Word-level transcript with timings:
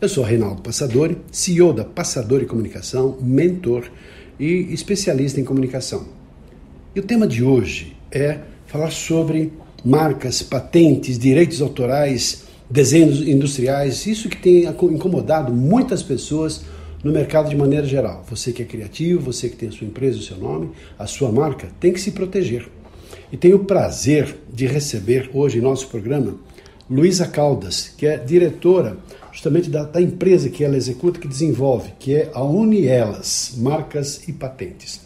Eu 0.00 0.08
sou 0.08 0.22
Reinaldo 0.22 0.62
Passadori, 0.62 1.18
CEO 1.32 1.72
da 1.72 1.84
Passadori 1.84 2.46
Comunicação, 2.46 3.18
mentor 3.20 3.90
e 4.38 4.72
especialista 4.72 5.40
em 5.40 5.44
comunicação. 5.44 6.06
E 6.94 7.00
o 7.00 7.02
tema 7.02 7.26
de 7.26 7.42
hoje 7.42 7.96
é 8.08 8.38
falar 8.68 8.92
sobre 8.92 9.52
marcas, 9.84 10.40
patentes, 10.40 11.18
direitos 11.18 11.60
autorais, 11.60 12.44
desenhos 12.70 13.26
industriais, 13.26 14.06
isso 14.06 14.28
que 14.28 14.36
tem 14.36 14.66
incomodado 14.66 15.52
muitas 15.52 16.00
pessoas 16.00 16.62
no 17.02 17.10
mercado 17.10 17.50
de 17.50 17.56
maneira 17.56 17.84
geral. 17.84 18.24
Você 18.30 18.52
que 18.52 18.62
é 18.62 18.66
criativo, 18.66 19.20
você 19.20 19.48
que 19.48 19.56
tem 19.56 19.68
a 19.68 19.72
sua 19.72 19.88
empresa, 19.88 20.16
o 20.16 20.22
seu 20.22 20.36
nome, 20.36 20.70
a 20.96 21.08
sua 21.08 21.32
marca, 21.32 21.70
tem 21.80 21.92
que 21.92 22.00
se 22.00 22.12
proteger. 22.12 22.68
E 23.32 23.36
tenho 23.36 23.56
o 23.56 23.64
prazer 23.64 24.36
de 24.48 24.64
receber 24.64 25.28
hoje 25.34 25.58
em 25.58 25.60
nosso 25.60 25.88
programa 25.88 26.36
Luísa 26.88 27.26
Caldas, 27.26 27.92
que 27.98 28.06
é 28.06 28.16
diretora 28.16 28.96
justamente 29.38 29.70
da, 29.70 29.84
da, 29.84 30.02
empresa 30.02 30.50
que 30.50 30.64
ela 30.64 30.76
executa, 30.76 31.20
que 31.20 31.28
desenvolve, 31.28 31.92
que 31.96 32.12
é 32.12 32.30
a 32.34 32.42
Unielas, 32.42 33.54
Marcas 33.56 34.26
e 34.26 34.32
Patentes. 34.32 35.00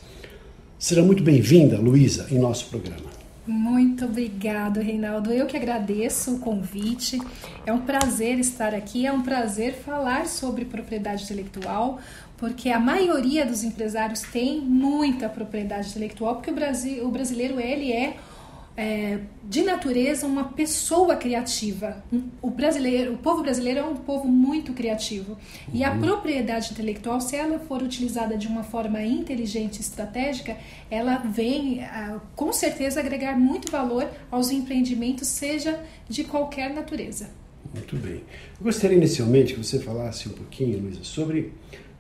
Seja 0.79 1.03
muito 1.03 1.23
bem-vinda, 1.23 1.77
Luísa, 1.77 2.27
em 2.31 2.39
nosso 2.39 2.67
programa. 2.71 3.13
Muito 3.47 4.07
obrigado, 4.07 4.81
Reinaldo. 4.81 5.31
Eu 5.31 5.45
que 5.47 5.55
agradeço 5.55 6.37
o 6.37 6.39
convite. 6.39 7.21
É 7.67 7.73
um 7.75 7.83
prazer 7.83 8.39
estar 8.39 8.75
aqui, 8.75 9.07
é 9.07 9.13
um 9.13 9.21
prazer 9.21 9.75
falar 9.75 10.27
sobre 10.27 10.65
propriedade 10.65 11.25
intelectual, 11.25 12.01
porque 12.39 12.71
a 12.71 12.81
maioria 12.81 13.45
dos 13.45 13.63
empresários 13.63 14.23
tem 14.23 14.63
muita 14.63 15.29
propriedade 15.29 15.91
intelectual, 15.91 16.37
porque 16.37 16.51
o, 16.51 16.55
Brasil, 16.55 17.07
o 17.07 17.11
brasileiro 17.11 17.61
ele 17.61 17.93
é 17.93 18.17
é, 18.77 19.19
de 19.45 19.63
natureza 19.63 20.27
uma 20.27 20.45
pessoa 20.45 21.17
criativa. 21.17 22.03
O 22.41 22.51
brasileiro, 22.51 23.15
o 23.15 23.19
povo 23.19 23.43
brasileiro 23.43 23.81
é 23.81 23.85
um 23.85 23.97
povo 23.97 24.27
muito 24.27 24.73
criativo. 24.73 25.37
E 25.73 25.85
a 25.85 25.93
uhum. 25.93 26.01
propriedade 26.01 26.73
intelectual, 26.73 27.21
se 27.21 27.37
ela 27.37 27.59
for 27.59 27.83
utilizada 27.83 28.37
de 28.37 28.47
uma 28.47 28.63
forma 28.63 29.03
inteligente 29.03 29.79
e 29.79 29.81
estratégica, 29.81 30.57
ela 30.91 31.17
vem 31.19 31.81
com 32.35 32.53
certeza 32.53 33.01
agregar 33.01 33.39
muito 33.39 33.71
valor 33.71 34.09
aos 34.31 34.51
empreendimentos, 34.51 35.29
seja 35.29 35.79
de 36.09 36.25
qualquer 36.25 36.73
natureza. 36.73 37.31
Muito 37.75 37.97
bem. 37.97 38.23
Eu 38.59 38.65
gostaria 38.65 38.97
inicialmente 38.97 39.55
que 39.55 39.63
você 39.63 39.79
falasse 39.79 40.29
um 40.29 40.33
pouquinho, 40.33 40.81
Luísa, 40.81 41.05
sobre 41.05 41.53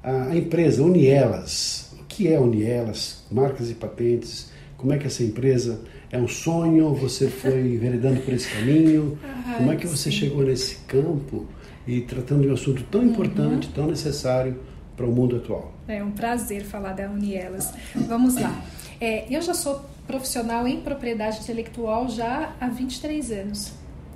a 0.03 0.34
empresa 0.34 0.83
Unielas. 0.83 1.95
O 2.00 2.05
que 2.05 2.28
é 2.28 2.39
Unielas? 2.39 3.25
Marcas 3.31 3.70
e 3.70 3.75
patentes. 3.75 4.52
Como 4.83 4.92
é 4.92 4.98
que 4.98 5.06
essa 5.06 5.22
empresa 5.22 5.80
é 6.11 6.19
um 6.19 6.27
sonho? 6.27 6.92
Você 6.94 7.28
foi 7.28 7.61
enveredando 7.75 8.20
por 8.22 8.34
esse 8.34 8.50
caminho? 8.50 9.16
Ah, 9.25 9.55
Como 9.58 9.70
é 9.70 9.77
que 9.77 9.86
você 9.86 10.11
sim. 10.11 10.19
chegou 10.19 10.42
nesse 10.42 10.75
campo 10.88 11.47
e 11.86 12.00
tratando 12.00 12.42
de 12.42 12.48
um 12.48 12.55
assunto 12.55 12.83
tão 12.91 13.05
importante, 13.05 13.69
uhum. 13.69 13.72
tão 13.75 13.86
necessário 13.86 14.58
para 14.97 15.06
o 15.06 15.12
mundo 15.12 15.37
atual? 15.37 15.72
É 15.87 16.03
um 16.03 16.10
prazer 16.10 16.65
falar 16.65 16.94
da 16.94 17.09
Unielas. 17.09 17.72
Vamos 17.94 18.34
lá. 18.34 18.60
É, 19.00 19.32
eu 19.32 19.41
já 19.41 19.54
sou 19.54 19.81
profissional 20.04 20.66
em 20.66 20.81
propriedade 20.81 21.38
intelectual 21.38 22.09
já 22.09 22.53
há 22.60 22.66
23 22.66 23.31
anos. 23.31 23.72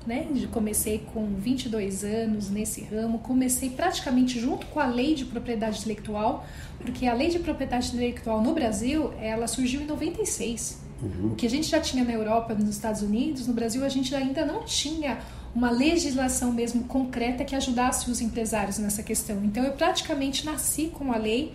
Né? 0.06 0.26
Comecei 0.52 1.04
com 1.12 1.26
22 1.34 2.04
anos 2.04 2.48
nesse 2.48 2.82
ramo, 2.84 3.18
comecei 3.18 3.70
praticamente 3.70 4.38
junto 4.38 4.66
com 4.66 4.78
a 4.78 4.86
lei 4.86 5.14
de 5.14 5.24
propriedade 5.24 5.80
intelectual, 5.80 6.46
porque 6.78 7.06
a 7.06 7.14
lei 7.14 7.28
de 7.28 7.40
propriedade 7.40 7.88
intelectual 7.88 8.40
no 8.40 8.54
Brasil, 8.54 9.12
ela 9.20 9.48
surgiu 9.48 9.80
em 9.80 9.86
96. 9.86 10.80
Uhum. 11.02 11.32
O 11.32 11.34
que 11.34 11.46
a 11.46 11.50
gente 11.50 11.68
já 11.68 11.80
tinha 11.80 12.04
na 12.04 12.12
Europa, 12.12 12.54
nos 12.54 12.68
Estados 12.68 13.02
Unidos, 13.02 13.46
no 13.46 13.52
Brasil 13.52 13.84
a 13.84 13.88
gente 13.88 14.14
ainda 14.14 14.46
não 14.46 14.64
tinha 14.64 15.18
uma 15.54 15.70
legislação 15.70 16.52
mesmo 16.52 16.84
concreta 16.84 17.42
que 17.42 17.56
ajudasse 17.56 18.10
os 18.10 18.20
empresários 18.20 18.78
nessa 18.78 19.02
questão. 19.02 19.42
Então 19.42 19.64
eu 19.64 19.72
praticamente 19.72 20.44
nasci 20.44 20.90
com 20.92 21.12
a 21.12 21.16
lei, 21.16 21.52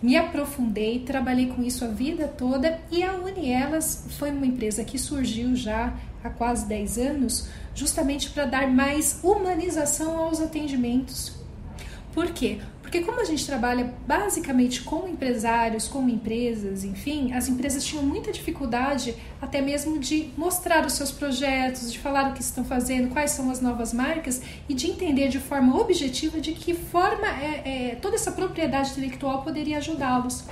me 0.00 0.16
aprofundei, 0.16 1.00
trabalhei 1.00 1.48
com 1.48 1.62
isso 1.62 1.84
a 1.84 1.88
vida 1.88 2.28
toda 2.28 2.80
e 2.90 3.02
a 3.02 3.14
Unielas 3.14 4.06
foi 4.18 4.30
uma 4.30 4.46
empresa 4.46 4.84
que 4.84 4.98
surgiu 4.98 5.56
já 5.56 5.92
há 6.22 6.30
quase 6.30 6.66
10 6.66 6.98
anos, 6.98 7.48
justamente 7.74 8.30
para 8.30 8.44
dar 8.44 8.70
mais 8.70 9.20
humanização 9.22 10.18
aos 10.18 10.40
atendimentos. 10.40 11.32
Por 12.12 12.30
quê? 12.30 12.58
Porque 12.88 13.02
como 13.02 13.20
a 13.20 13.24
gente 13.24 13.44
trabalha 13.44 13.94
basicamente 14.06 14.80
com 14.80 15.06
empresários, 15.06 15.86
com 15.86 16.08
empresas, 16.08 16.84
enfim, 16.84 17.34
as 17.34 17.46
empresas 17.46 17.84
tinham 17.84 18.02
muita 18.02 18.32
dificuldade 18.32 19.14
até 19.42 19.60
mesmo 19.60 19.98
de 19.98 20.30
mostrar 20.38 20.86
os 20.86 20.94
seus 20.94 21.10
projetos, 21.10 21.92
de 21.92 21.98
falar 21.98 22.30
o 22.30 22.32
que 22.32 22.40
estão 22.40 22.64
fazendo, 22.64 23.10
quais 23.10 23.32
são 23.32 23.50
as 23.50 23.60
novas 23.60 23.92
marcas 23.92 24.40
e 24.66 24.72
de 24.72 24.90
entender 24.90 25.28
de 25.28 25.38
forma 25.38 25.78
objetiva 25.78 26.40
de 26.40 26.52
que 26.52 26.72
forma 26.72 27.26
é, 27.26 27.90
é 27.90 27.94
toda 27.96 28.16
essa 28.16 28.32
propriedade 28.32 28.92
intelectual 28.92 29.42
poderia 29.42 29.76
ajudá-los. 29.76 30.44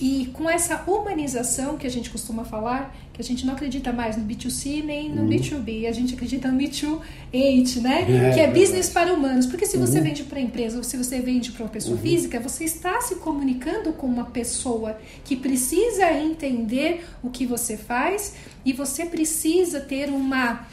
E 0.00 0.30
com 0.32 0.48
essa 0.48 0.84
humanização 0.86 1.76
que 1.76 1.86
a 1.86 1.90
gente 1.90 2.10
costuma 2.10 2.44
falar, 2.44 2.94
que 3.12 3.20
a 3.20 3.24
gente 3.24 3.44
não 3.44 3.52
acredita 3.52 3.92
mais 3.92 4.16
no 4.16 4.24
B2C 4.24 4.82
nem 4.82 5.10
no 5.10 5.22
uhum. 5.22 5.28
B2B, 5.28 5.86
a 5.86 5.92
gente 5.92 6.14
acredita 6.14 6.50
no 6.50 6.58
B2H, 6.58 7.80
né? 7.80 8.30
É, 8.30 8.34
que 8.34 8.40
é 8.40 8.46
business 8.46 8.88
para 8.88 9.12
humanos. 9.12 9.46
Porque 9.46 9.66
se 9.66 9.76
você 9.76 9.98
uhum. 9.98 10.04
vende 10.04 10.22
para 10.24 10.40
empresa 10.40 10.78
ou 10.78 10.82
se 10.82 10.96
você 10.96 11.20
vende 11.20 11.52
para 11.52 11.64
uma 11.64 11.70
pessoa 11.70 11.96
uhum. 11.96 12.02
física, 12.02 12.40
você 12.40 12.64
está 12.64 13.00
se 13.00 13.16
comunicando 13.16 13.92
com 13.92 14.06
uma 14.06 14.24
pessoa 14.24 14.98
que 15.24 15.36
precisa 15.36 16.10
entender 16.12 17.04
o 17.22 17.28
que 17.28 17.44
você 17.44 17.76
faz 17.76 18.34
e 18.64 18.72
você 18.72 19.04
precisa 19.04 19.80
ter 19.80 20.08
uma 20.08 20.66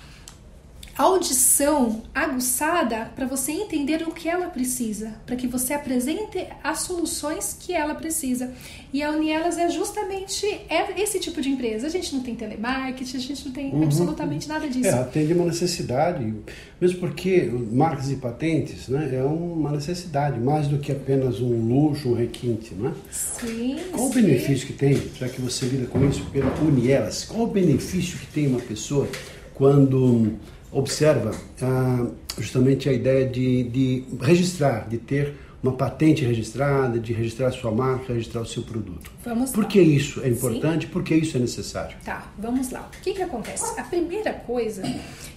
audição 1.00 2.02
aguçada 2.14 3.10
para 3.16 3.26
você 3.26 3.54
entender 3.54 4.06
o 4.06 4.12
que 4.12 4.28
ela 4.28 4.48
precisa, 4.48 5.14
para 5.26 5.38
que 5.38 5.48
você 5.48 5.74
apresente 5.74 6.46
as 6.62 6.80
soluções 6.80 7.56
que 7.58 7.72
ela 7.72 7.96
precisa. 7.96 8.52
E 8.92 9.02
a 9.02 9.10
Unielas 9.10 9.58
é 9.58 9.70
justamente 9.70 10.46
é 10.68 11.02
esse 11.02 11.18
tipo 11.18 11.40
de 11.40 11.48
empresa. 11.48 11.88
A 11.88 11.90
gente 11.90 12.14
não 12.14 12.22
tem 12.22 12.36
telemarketing, 12.36 13.16
a 13.16 13.20
gente 13.20 13.46
não 13.46 13.54
tem 13.54 13.72
uhum. 13.72 13.84
absolutamente 13.84 14.50
nada 14.50 14.68
disso. 14.68 14.90
É, 14.90 14.94
atende 15.00 15.32
uma 15.32 15.46
necessidade, 15.46 16.34
mesmo 16.82 17.00
porque 17.00 17.50
marcas 17.72 18.12
e 18.12 18.18
patentes 18.18 18.90
né, 18.90 19.10
é 19.16 19.24
uma 19.24 19.72
necessidade, 19.72 20.38
mais 20.38 20.68
do 20.68 20.80
que 20.80 20.92
apenas 20.92 21.40
um 21.40 21.66
luxo, 21.66 22.10
um 22.10 22.14
requinte. 22.14 22.74
Né? 22.76 22.94
Sim. 23.10 23.78
Qual 23.94 24.12
sim. 24.12 24.20
o 24.20 24.22
benefício 24.22 24.68
que 24.68 24.74
tem, 24.74 25.02
já 25.18 25.30
que 25.30 25.40
você 25.40 25.66
lida 25.66 25.86
com 25.86 26.06
isso 26.06 26.26
pela 26.26 26.54
Unielas, 26.60 27.24
qual 27.24 27.44
o 27.44 27.48
benefício 27.48 28.20
que 28.20 28.28
tem 28.28 28.48
uma 28.48 28.60
pessoa 28.60 29.08
quando 29.54 30.34
observa 30.72 31.32
ah, 31.62 32.08
justamente 32.38 32.88
a 32.90 32.94
ideia 32.94 33.28
de, 33.28 33.64
de 33.64 34.04
registrar, 34.22 34.88
de 34.88 34.98
ter 34.98 35.36
uma 35.62 35.74
patente 35.74 36.24
registrada, 36.24 36.98
de 37.00 37.12
registrar 37.12 37.48
a 37.48 37.52
sua 37.52 37.72
marca, 37.72 38.14
registrar 38.14 38.42
o 38.42 38.46
seu 38.46 38.64
produto. 38.64 39.12
Vamos 39.24 39.52
Por 39.52 39.64
lá. 39.64 39.70
que 39.70 39.82
isso 39.82 40.22
é 40.22 40.30
importante? 40.30 40.86
Sim? 40.86 40.92
Por 40.92 41.04
que 41.04 41.14
isso 41.16 41.36
é 41.36 41.40
necessário? 41.40 41.98
Tá, 42.04 42.32
vamos 42.38 42.70
lá. 42.70 42.90
O 42.98 43.02
que, 43.02 43.14
que 43.14 43.22
acontece? 43.22 43.78
A 43.80 43.84
primeira 43.84 44.32
coisa 44.34 44.84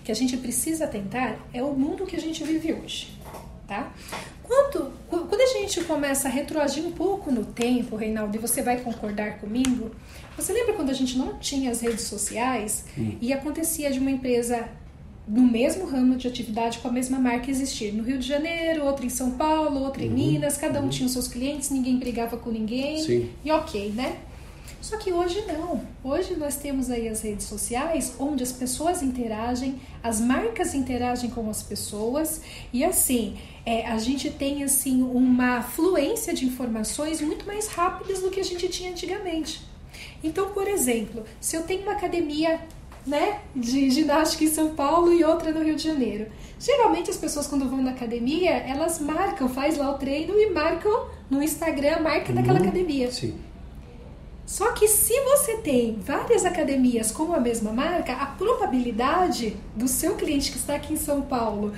que 0.04 0.12
a 0.12 0.14
gente 0.14 0.36
precisa 0.36 0.86
tentar 0.86 1.38
é 1.52 1.62
o 1.62 1.72
mundo 1.72 2.06
que 2.06 2.14
a 2.14 2.20
gente 2.20 2.44
vive 2.44 2.72
hoje. 2.72 3.18
Tá? 3.66 3.92
Quando, 4.42 4.92
quando 5.08 5.40
a 5.40 5.46
gente 5.46 5.82
começa 5.84 6.28
a 6.28 6.30
retroagir 6.30 6.84
um 6.84 6.92
pouco 6.92 7.32
no 7.32 7.44
tempo, 7.44 7.96
Reinaldo, 7.96 8.36
e 8.36 8.38
você 8.38 8.62
vai 8.62 8.80
concordar 8.80 9.38
comigo, 9.38 9.90
você 10.36 10.52
lembra 10.52 10.74
quando 10.74 10.90
a 10.90 10.94
gente 10.94 11.16
não 11.16 11.38
tinha 11.38 11.70
as 11.70 11.80
redes 11.80 12.02
sociais 12.02 12.84
hum. 12.96 13.16
e 13.20 13.32
acontecia 13.32 13.90
de 13.90 13.98
uma 13.98 14.10
empresa 14.10 14.68
no 15.26 15.42
mesmo 15.42 15.86
ramo 15.86 16.16
de 16.16 16.26
atividade 16.26 16.78
com 16.78 16.88
a 16.88 16.92
mesma 16.92 17.18
marca 17.18 17.50
existir. 17.50 17.92
No 17.92 18.02
Rio 18.02 18.18
de 18.18 18.26
Janeiro, 18.26 18.84
outra 18.84 19.06
em 19.06 19.10
São 19.10 19.32
Paulo, 19.32 19.80
outra 19.80 20.02
em 20.02 20.08
uhum, 20.08 20.14
Minas, 20.14 20.56
cada 20.56 20.80
um 20.80 20.84
uhum. 20.84 20.88
tinha 20.88 21.06
os 21.06 21.12
seus 21.12 21.28
clientes, 21.28 21.70
ninguém 21.70 21.98
brigava 21.98 22.36
com 22.36 22.50
ninguém. 22.50 22.98
Sim. 22.98 23.30
E 23.44 23.50
ok, 23.50 23.92
né? 23.92 24.16
Só 24.80 24.96
que 24.96 25.12
hoje 25.12 25.44
não. 25.46 25.80
Hoje 26.02 26.34
nós 26.34 26.56
temos 26.56 26.90
aí 26.90 27.08
as 27.08 27.22
redes 27.22 27.46
sociais 27.46 28.16
onde 28.18 28.42
as 28.42 28.50
pessoas 28.50 29.00
interagem, 29.00 29.80
as 30.02 30.20
marcas 30.20 30.74
interagem 30.74 31.30
com 31.30 31.48
as 31.48 31.62
pessoas 31.62 32.42
e 32.72 32.84
assim 32.84 33.36
é, 33.64 33.86
a 33.86 33.96
gente 33.98 34.28
tem 34.28 34.64
assim 34.64 35.02
uma 35.02 35.62
fluência 35.62 36.34
de 36.34 36.44
informações 36.44 37.20
muito 37.20 37.46
mais 37.46 37.68
rápidas 37.68 38.20
do 38.20 38.30
que 38.30 38.40
a 38.40 38.44
gente 38.44 38.68
tinha 38.68 38.90
antigamente. 38.90 39.62
Então, 40.22 40.50
por 40.50 40.66
exemplo, 40.66 41.24
se 41.40 41.56
eu 41.56 41.62
tenho 41.62 41.82
uma 41.82 41.92
academia 41.92 42.60
né, 43.06 43.40
de 43.54 43.90
ginástica 43.90 44.44
em 44.44 44.48
São 44.48 44.74
Paulo 44.74 45.12
e 45.12 45.24
outra 45.24 45.52
no 45.52 45.62
Rio 45.62 45.76
de 45.76 45.82
Janeiro. 45.82 46.26
Geralmente 46.58 47.10
as 47.10 47.16
pessoas 47.16 47.46
quando 47.46 47.68
vão 47.68 47.82
na 47.82 47.90
academia, 47.90 48.50
elas 48.50 49.00
marcam, 49.00 49.48
faz 49.48 49.76
lá 49.76 49.90
o 49.90 49.98
treino 49.98 50.34
e 50.38 50.50
marcam 50.50 51.06
no 51.28 51.42
Instagram 51.42 51.96
a 51.96 52.00
marca 52.00 52.28
uhum, 52.28 52.34
daquela 52.36 52.58
academia. 52.58 53.10
Sim. 53.10 53.34
Só 54.46 54.72
que 54.72 54.86
se 54.86 55.18
você 55.20 55.58
tem 55.58 55.98
várias 56.00 56.44
academias 56.44 57.10
com 57.10 57.32
a 57.32 57.40
mesma 57.40 57.72
marca, 57.72 58.12
a 58.12 58.26
probabilidade 58.26 59.56
do 59.74 59.88
seu 59.88 60.14
cliente 60.14 60.50
que 60.50 60.58
está 60.58 60.74
aqui 60.74 60.92
em 60.92 60.96
São 60.96 61.22
Paulo 61.22 61.72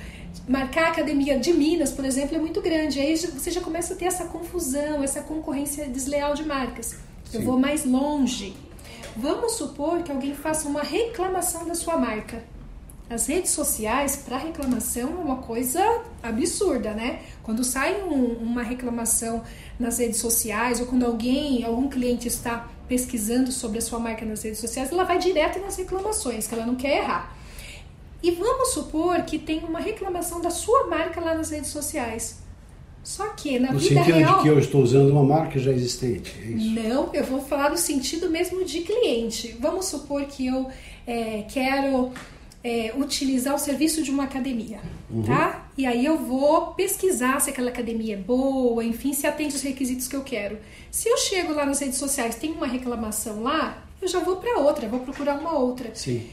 marcar 0.47 0.85
a 0.85 0.87
academia 0.89 1.39
de 1.39 1.53
Minas, 1.53 1.91
por 1.91 2.05
exemplo, 2.05 2.35
é 2.35 2.39
muito 2.39 2.61
grande. 2.61 2.99
Aí 2.99 3.15
você 3.15 3.51
já 3.51 3.61
começa 3.61 3.93
a 3.93 3.97
ter 3.97 4.05
essa 4.05 4.25
confusão, 4.25 5.03
essa 5.03 5.21
concorrência 5.21 5.87
desleal 5.87 6.33
de 6.33 6.43
marcas. 6.43 6.97
Sim. 7.25 7.37
Eu 7.37 7.41
vou 7.41 7.59
mais 7.59 7.85
longe. 7.85 8.55
Vamos 9.17 9.53
supor 9.53 10.03
que 10.03 10.11
alguém 10.11 10.35
faça 10.35 10.67
uma 10.67 10.81
reclamação 10.81 11.65
da 11.65 11.73
sua 11.73 11.97
marca. 11.97 12.43
As 13.09 13.27
redes 13.27 13.51
sociais, 13.51 14.17
para 14.17 14.37
reclamação, 14.37 15.09
é 15.09 15.23
uma 15.23 15.37
coisa 15.37 15.79
absurda, 16.21 16.91
né? 16.93 17.21
Quando 17.41 17.63
sai 17.63 18.01
um, 18.01 18.33
uma 18.33 18.61
reclamação 18.61 19.41
nas 19.79 19.99
redes 19.99 20.19
sociais, 20.19 20.81
ou 20.81 20.87
quando 20.87 21.05
alguém, 21.05 21.63
algum 21.63 21.87
cliente 21.87 22.27
está 22.27 22.67
pesquisando 22.89 23.53
sobre 23.53 23.77
a 23.77 23.81
sua 23.81 23.99
marca 23.99 24.25
nas 24.25 24.43
redes 24.43 24.59
sociais, 24.59 24.91
ela 24.91 25.05
vai 25.05 25.17
direto 25.17 25.59
nas 25.59 25.77
reclamações, 25.77 26.45
que 26.45 26.53
ela 26.53 26.65
não 26.65 26.75
quer 26.75 26.97
errar. 26.97 27.37
E 28.21 28.31
vamos 28.31 28.69
supor 28.73 29.21
que 29.21 29.39
tem 29.39 29.63
uma 29.63 29.79
reclamação 29.79 30.41
da 30.41 30.49
sua 30.49 30.87
marca 30.87 31.21
lá 31.21 31.35
nas 31.35 31.51
redes 31.51 31.69
sociais. 31.69 32.39
Só 33.05 33.27
que 33.27 33.59
na 33.59 33.71
no 33.71 33.77
vida 33.77 34.01
real. 34.01 34.07
No 34.07 34.13
sentido 34.15 34.35
de 34.35 34.41
que 34.41 34.47
eu 34.49 34.59
estou 34.59 34.81
usando 34.81 35.11
uma 35.11 35.23
marca 35.23 35.59
já 35.59 35.71
existente. 35.71 36.35
É 36.43 36.47
isso? 36.47 36.71
Não, 36.71 37.13
eu 37.13 37.23
vou 37.23 37.39
falar 37.39 37.69
no 37.69 37.77
sentido 37.77 38.31
mesmo 38.31 38.65
de 38.65 38.81
cliente. 38.81 39.55
Vamos 39.59 39.85
supor 39.85 40.25
que 40.25 40.47
eu 40.47 40.67
é, 41.05 41.43
quero 41.47 42.11
é, 42.63 42.91
utilizar 42.97 43.53
o 43.53 43.59
serviço 43.59 44.01
de 44.01 44.09
uma 44.09 44.23
academia, 44.23 44.79
uhum. 45.07 45.21
tá? 45.21 45.69
E 45.77 45.85
aí 45.85 46.03
eu 46.03 46.17
vou 46.17 46.73
pesquisar 46.73 47.39
se 47.39 47.51
aquela 47.51 47.69
academia 47.69 48.15
é 48.15 48.17
boa, 48.17 48.83
enfim, 48.83 49.13
se 49.13 49.27
atende 49.27 49.55
os 49.55 49.61
requisitos 49.61 50.07
que 50.07 50.15
eu 50.15 50.23
quero. 50.23 50.57
Se 50.89 51.07
eu 51.07 51.15
chego 51.15 51.53
lá 51.53 51.63
nas 51.63 51.79
redes 51.79 51.99
sociais, 51.99 52.33
tem 52.33 52.53
uma 52.53 52.65
reclamação 52.65 53.43
lá, 53.43 53.85
eu 54.01 54.07
já 54.07 54.19
vou 54.19 54.37
para 54.37 54.61
outra, 54.61 54.87
vou 54.87 55.01
procurar 55.01 55.37
uma 55.39 55.53
outra. 55.59 55.91
Sim. 55.93 56.27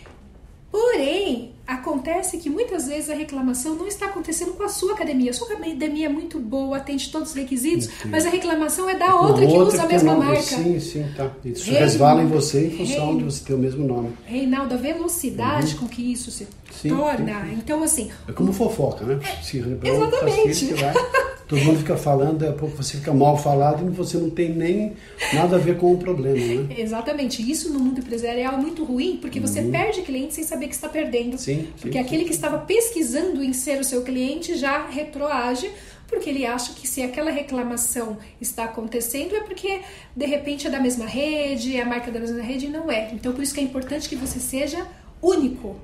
Porém, 0.73 1.53
acontece 1.67 2.39
que 2.39 2.49
muitas 2.49 2.87
vezes 2.87 3.11
a 3.11 3.15
reclamação 3.15 3.75
não 3.75 3.87
está 3.87 4.07
acontecendo 4.07 4.53
com 4.55 4.63
a 4.63 4.71
sua 4.71 4.95
academia. 4.95 5.31
A 5.31 5.35
sua 5.35 5.53
academia 5.53 6.07
é 6.07 6.09
muito 6.09 6.39
boa, 6.39 6.79
atende 6.79 7.11
todos 7.11 7.29
os 7.29 7.35
requisitos, 7.35 7.91
mas 8.07 8.25
a 8.25 8.31
reclamação 8.31 8.89
é 8.89 8.97
da 8.97 9.07
é 9.07 9.15
outra 9.15 9.47
que 9.47 9.53
usa 9.53 9.83
a 9.83 9.87
mesma 9.87 10.15
marca. 10.15 10.41
Sim, 10.41 10.81
sim, 10.81 11.07
tá. 11.15 11.31
Isso 11.45 11.71
Rein... 11.71 11.79
resvala 11.79 12.23
em 12.23 12.27
você 12.27 12.69
em 12.69 12.71
função 12.71 13.09
Rein... 13.09 13.19
de 13.19 13.25
você 13.25 13.45
ter 13.45 13.53
o 13.53 13.59
mesmo 13.59 13.87
nome. 13.87 14.15
Reinaldo, 14.25 14.73
a 14.73 14.79
velocidade 14.79 15.75
uhum. 15.75 15.81
com 15.81 15.89
que 15.89 16.11
isso 16.11 16.31
se 16.31 16.49
sim, 16.71 16.89
torna. 16.89 17.45
Sim. 17.45 17.55
Então, 17.59 17.83
assim. 17.83 18.11
É 18.27 18.33
como 18.33 18.51
fofoca, 18.51 19.05
né? 19.05 19.21
Se 19.43 19.59
exatamente. 19.59 20.75
Todo 21.52 21.64
mundo 21.66 21.78
fica 21.81 21.99
falando, 21.99 22.38
daqui 22.38 22.50
a 22.50 22.56
pouco 22.56 22.82
você 22.82 22.96
fica 22.96 23.12
mal 23.12 23.37
falado 23.37 23.87
e 23.87 23.90
você 23.90 24.16
não 24.16 24.31
tem 24.31 24.49
nem 24.49 24.94
nada 25.34 25.56
a 25.56 25.58
ver 25.58 25.76
com 25.76 25.93
o 25.93 25.99
problema, 25.99 26.38
né? 26.38 26.75
Exatamente. 26.81 27.43
Isso 27.43 27.70
no 27.70 27.78
mundo 27.78 27.99
empresarial 28.00 28.54
é 28.54 28.56
muito 28.56 28.82
ruim, 28.84 29.19
porque 29.20 29.38
você 29.38 29.60
uhum. 29.60 29.70
perde 29.70 30.00
cliente 30.00 30.32
sem 30.32 30.44
saber 30.44 30.69
que 30.69 30.75
está 30.75 30.88
perdendo. 30.88 31.37
Sim, 31.37 31.69
porque 31.78 31.99
sim, 31.99 31.99
aquele 31.99 32.22
sim. 32.22 32.28
que 32.28 32.34
estava 32.34 32.56
pesquisando 32.56 33.44
em 33.44 33.52
ser 33.52 33.78
o 33.78 33.84
seu 33.84 34.00
cliente 34.00 34.56
já 34.56 34.87
retroage 34.87 35.70
porque 36.08 36.31
ele 36.31 36.46
acha 36.46 36.72
que 36.72 36.88
se 36.88 37.02
aquela 37.02 37.31
reclamação 37.31 38.16
está 38.40 38.64
acontecendo 38.64 39.34
é 39.34 39.40
porque 39.40 39.81
de 40.16 40.26
repente 40.26 40.66
é 40.66 40.70
da 40.70 40.81
mesma 40.81 41.04
rede, 41.04 41.76
é 41.76 41.82
a 41.82 41.87
marca 41.87 42.10
da 42.10 42.19
mesma 42.20 42.40
rede 42.40 42.64
e 42.64 42.69
não 42.70 42.90
é. 42.90 43.10
Então 43.12 43.32
por 43.32 43.43
isso 43.43 43.52
que 43.52 43.60
é 43.60 43.62
importante 43.62 44.08
que 44.08 44.16
você 44.16 44.40
seja 44.40 44.87
único. 45.20 45.76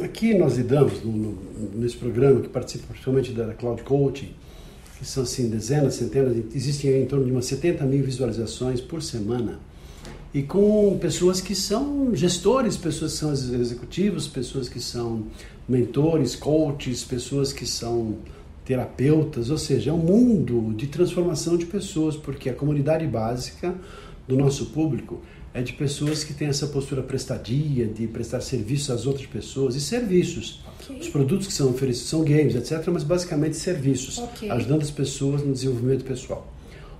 Aqui 0.00 0.34
nós 0.34 0.56
lidamos 0.56 1.04
no, 1.04 1.12
no, 1.12 1.70
nesse 1.74 1.96
programa 1.96 2.40
que 2.40 2.48
participa 2.48 2.86
principalmente 2.88 3.30
da 3.32 3.54
Cloud 3.54 3.82
Coaching 3.82 4.32
que 5.02 5.08
são 5.08 5.24
assim, 5.24 5.48
dezenas, 5.48 5.94
centenas, 5.94 6.36
existem 6.54 7.02
em 7.02 7.06
torno 7.06 7.24
de 7.24 7.32
umas 7.32 7.46
70 7.46 7.84
mil 7.84 8.04
visualizações 8.04 8.80
por 8.80 9.02
semana. 9.02 9.58
E 10.32 10.44
com 10.44 10.96
pessoas 10.96 11.40
que 11.40 11.56
são 11.56 12.14
gestores, 12.14 12.76
pessoas 12.76 13.12
que 13.12 13.18
são 13.18 13.32
executivos, 13.32 14.28
pessoas 14.28 14.68
que 14.68 14.80
são 14.80 15.24
mentores, 15.68 16.36
coaches, 16.36 17.02
pessoas 17.02 17.52
que 17.52 17.66
são 17.66 18.18
terapeutas, 18.64 19.50
ou 19.50 19.58
seja, 19.58 19.90
é 19.90 19.92
um 19.92 19.98
mundo 19.98 20.72
de 20.76 20.86
transformação 20.86 21.56
de 21.56 21.66
pessoas, 21.66 22.16
porque 22.16 22.48
a 22.48 22.54
comunidade 22.54 23.04
básica 23.04 23.74
do 24.28 24.36
nosso 24.36 24.66
público 24.66 25.20
é 25.54 25.60
de 25.60 25.72
pessoas 25.74 26.24
que 26.24 26.32
têm 26.32 26.48
essa 26.48 26.66
postura 26.66 27.02
prestadia, 27.02 27.86
de 27.86 28.06
prestar 28.06 28.40
serviço 28.40 28.92
às 28.92 29.06
outras 29.06 29.26
pessoas 29.26 29.74
e 29.74 29.80
serviços. 29.80 30.60
Okay. 30.84 30.98
Os 30.98 31.08
produtos 31.08 31.46
que 31.46 31.52
são 31.52 31.70
oferecidos 31.70 32.08
são 32.08 32.24
games, 32.24 32.54
etc., 32.54 32.88
mas 32.90 33.02
basicamente 33.02 33.56
serviços, 33.56 34.18
okay. 34.18 34.50
ajudando 34.50 34.82
as 34.82 34.90
pessoas 34.90 35.42
no 35.42 35.52
desenvolvimento 35.52 36.04
pessoal. 36.04 36.46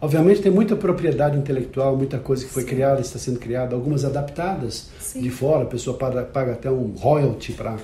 Obviamente 0.01 0.43
tem 0.43 0.51
muita 0.51 0.75
propriedade 0.75 1.39
intelectual, 1.39 1.97
muita 1.97 2.19
coisa 2.19 2.45
que 2.45 2.51
foi 2.51 2.63
Sim. 2.63 2.69
criada, 2.69 3.01
está 3.01 3.19
sendo 3.19 3.39
criada, 3.39 3.75
algumas 3.75 4.05
adaptadas 4.05 4.91
Sim. 4.99 5.21
de 5.21 5.31
fora, 5.31 5.63
a 5.63 5.67
pessoa 5.67 5.97
paga, 5.97 6.23
paga 6.25 6.53
até 6.53 6.69
um 6.69 6.93
royalty 6.97 7.53
para, 7.53 7.77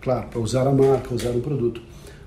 claro, 0.00 0.26
para 0.28 0.40
usar 0.40 0.66
a 0.66 0.72
marca, 0.72 1.14
usar 1.14 1.30
um 1.30 1.40
produto. 1.40 1.80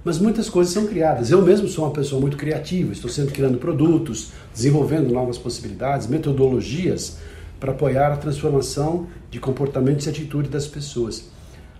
Mas 0.03 0.17
muitas 0.17 0.49
coisas 0.49 0.73
são 0.73 0.87
criadas. 0.87 1.29
Eu 1.29 1.41
mesmo 1.41 1.67
sou 1.67 1.83
uma 1.83 1.91
pessoa 1.91 2.21
muito 2.21 2.37
criativa, 2.37 2.93
estou 2.93 3.11
sempre 3.11 3.33
criando 3.33 3.57
produtos, 3.57 4.31
desenvolvendo 4.53 5.11
novas 5.11 5.37
possibilidades, 5.37 6.07
metodologias 6.07 7.17
para 7.59 7.71
apoiar 7.71 8.13
a 8.13 8.17
transformação 8.17 9.07
de 9.29 9.39
comportamento 9.39 10.05
e 10.05 10.09
atitude 10.09 10.49
das 10.49 10.67
pessoas. 10.67 11.29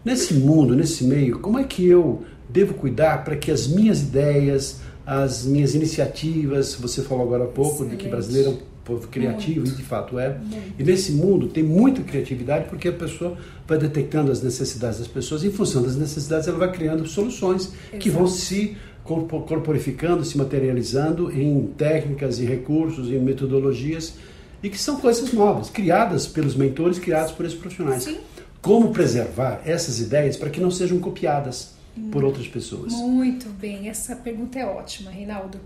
Nesse 0.04 0.34
mundo, 0.34 0.76
nesse 0.76 1.04
meio, 1.04 1.40
como 1.40 1.60
é 1.60 1.64
que 1.64 1.86
eu 1.86 2.24
devo 2.50 2.74
cuidar 2.74 3.24
para 3.24 3.36
que 3.36 3.52
as 3.52 3.68
minhas 3.68 4.02
ideias, 4.02 4.80
as 5.06 5.46
minhas 5.46 5.76
iniciativas, 5.76 6.76
você 6.76 7.02
falou 7.02 7.26
agora 7.26 7.44
há 7.44 7.48
pouco 7.48 7.76
Excelente. 7.76 7.98
de 7.98 8.04
que 8.04 8.10
brasileiro 8.10 8.50
é 8.50 8.54
um 8.54 8.58
povo 8.86 9.08
criativo, 9.10 9.66
Muito. 9.66 9.74
e 9.74 9.76
de 9.76 9.84
fato 9.84 10.18
é. 10.18 10.38
Muito. 10.38 10.74
E 10.80 10.84
nesse 10.84 11.12
mundo 11.12 11.48
tem 11.48 11.64
muita 11.64 12.02
criatividade 12.02 12.70
porque 12.70 12.88
a 12.88 12.94
pessoa 12.94 13.38
vai 13.68 13.78
detectando 13.78 14.32
as 14.32 14.42
necessidades 14.42 15.00
das 15.00 15.08
pessoas, 15.08 15.44
e 15.44 15.48
em 15.48 15.52
função 15.52 15.84
das 15.84 15.98
necessidades 15.98 16.48
ela 16.48 16.58
vai 16.58 16.72
criando 16.72 17.06
soluções 17.06 17.74
Exato. 17.74 17.98
que 17.98 18.10
vão 18.10 18.28
se 18.28 18.78
corporificando, 19.04 20.24
se 20.26 20.38
materializando 20.38 21.32
em 21.32 21.68
técnicas, 21.78 22.40
em 22.40 22.46
recursos, 22.46 23.10
em 23.10 23.20
metodologias 23.20 24.16
e 24.62 24.70
que 24.70 24.78
são 24.78 25.00
coisas 25.00 25.32
novas, 25.34 25.70
criadas 25.70 26.28
pelos 26.28 26.56
mentores, 26.56 27.00
criadas 27.00 27.32
por 27.32 27.46
esses 27.46 27.58
profissionais. 27.58 28.04
Sim. 28.04 28.20
Como 28.62 28.92
preservar 28.92 29.62
essas 29.66 30.00
ideias 30.00 30.36
para 30.36 30.50
que 30.50 30.60
não 30.60 30.72
sejam 30.72 31.00
copiadas 31.00 31.76
por 32.12 32.24
outras 32.24 32.48
pessoas? 32.48 32.94
Muito 32.94 33.50
bem, 33.50 33.90
essa 33.90 34.16
pergunta 34.16 34.60
é 34.60 34.66
ótima, 34.66 35.12
Reinaldo. 35.12 35.60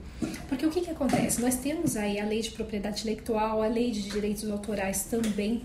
Porque 0.48 0.66
o 0.66 0.70
que, 0.70 0.82
que 0.82 0.92
acontece? 0.92 1.42
Nós 1.42 1.56
temos 1.56 1.96
aí 1.98 2.20
a 2.20 2.26
lei 2.26 2.42
de 2.42 2.52
propriedade 2.52 3.02
intelectual, 3.02 3.62
a 3.62 3.68
lei 3.68 3.92
de 3.92 4.04
direitos 4.04 4.50
autorais 4.50 5.06
também, 5.06 5.62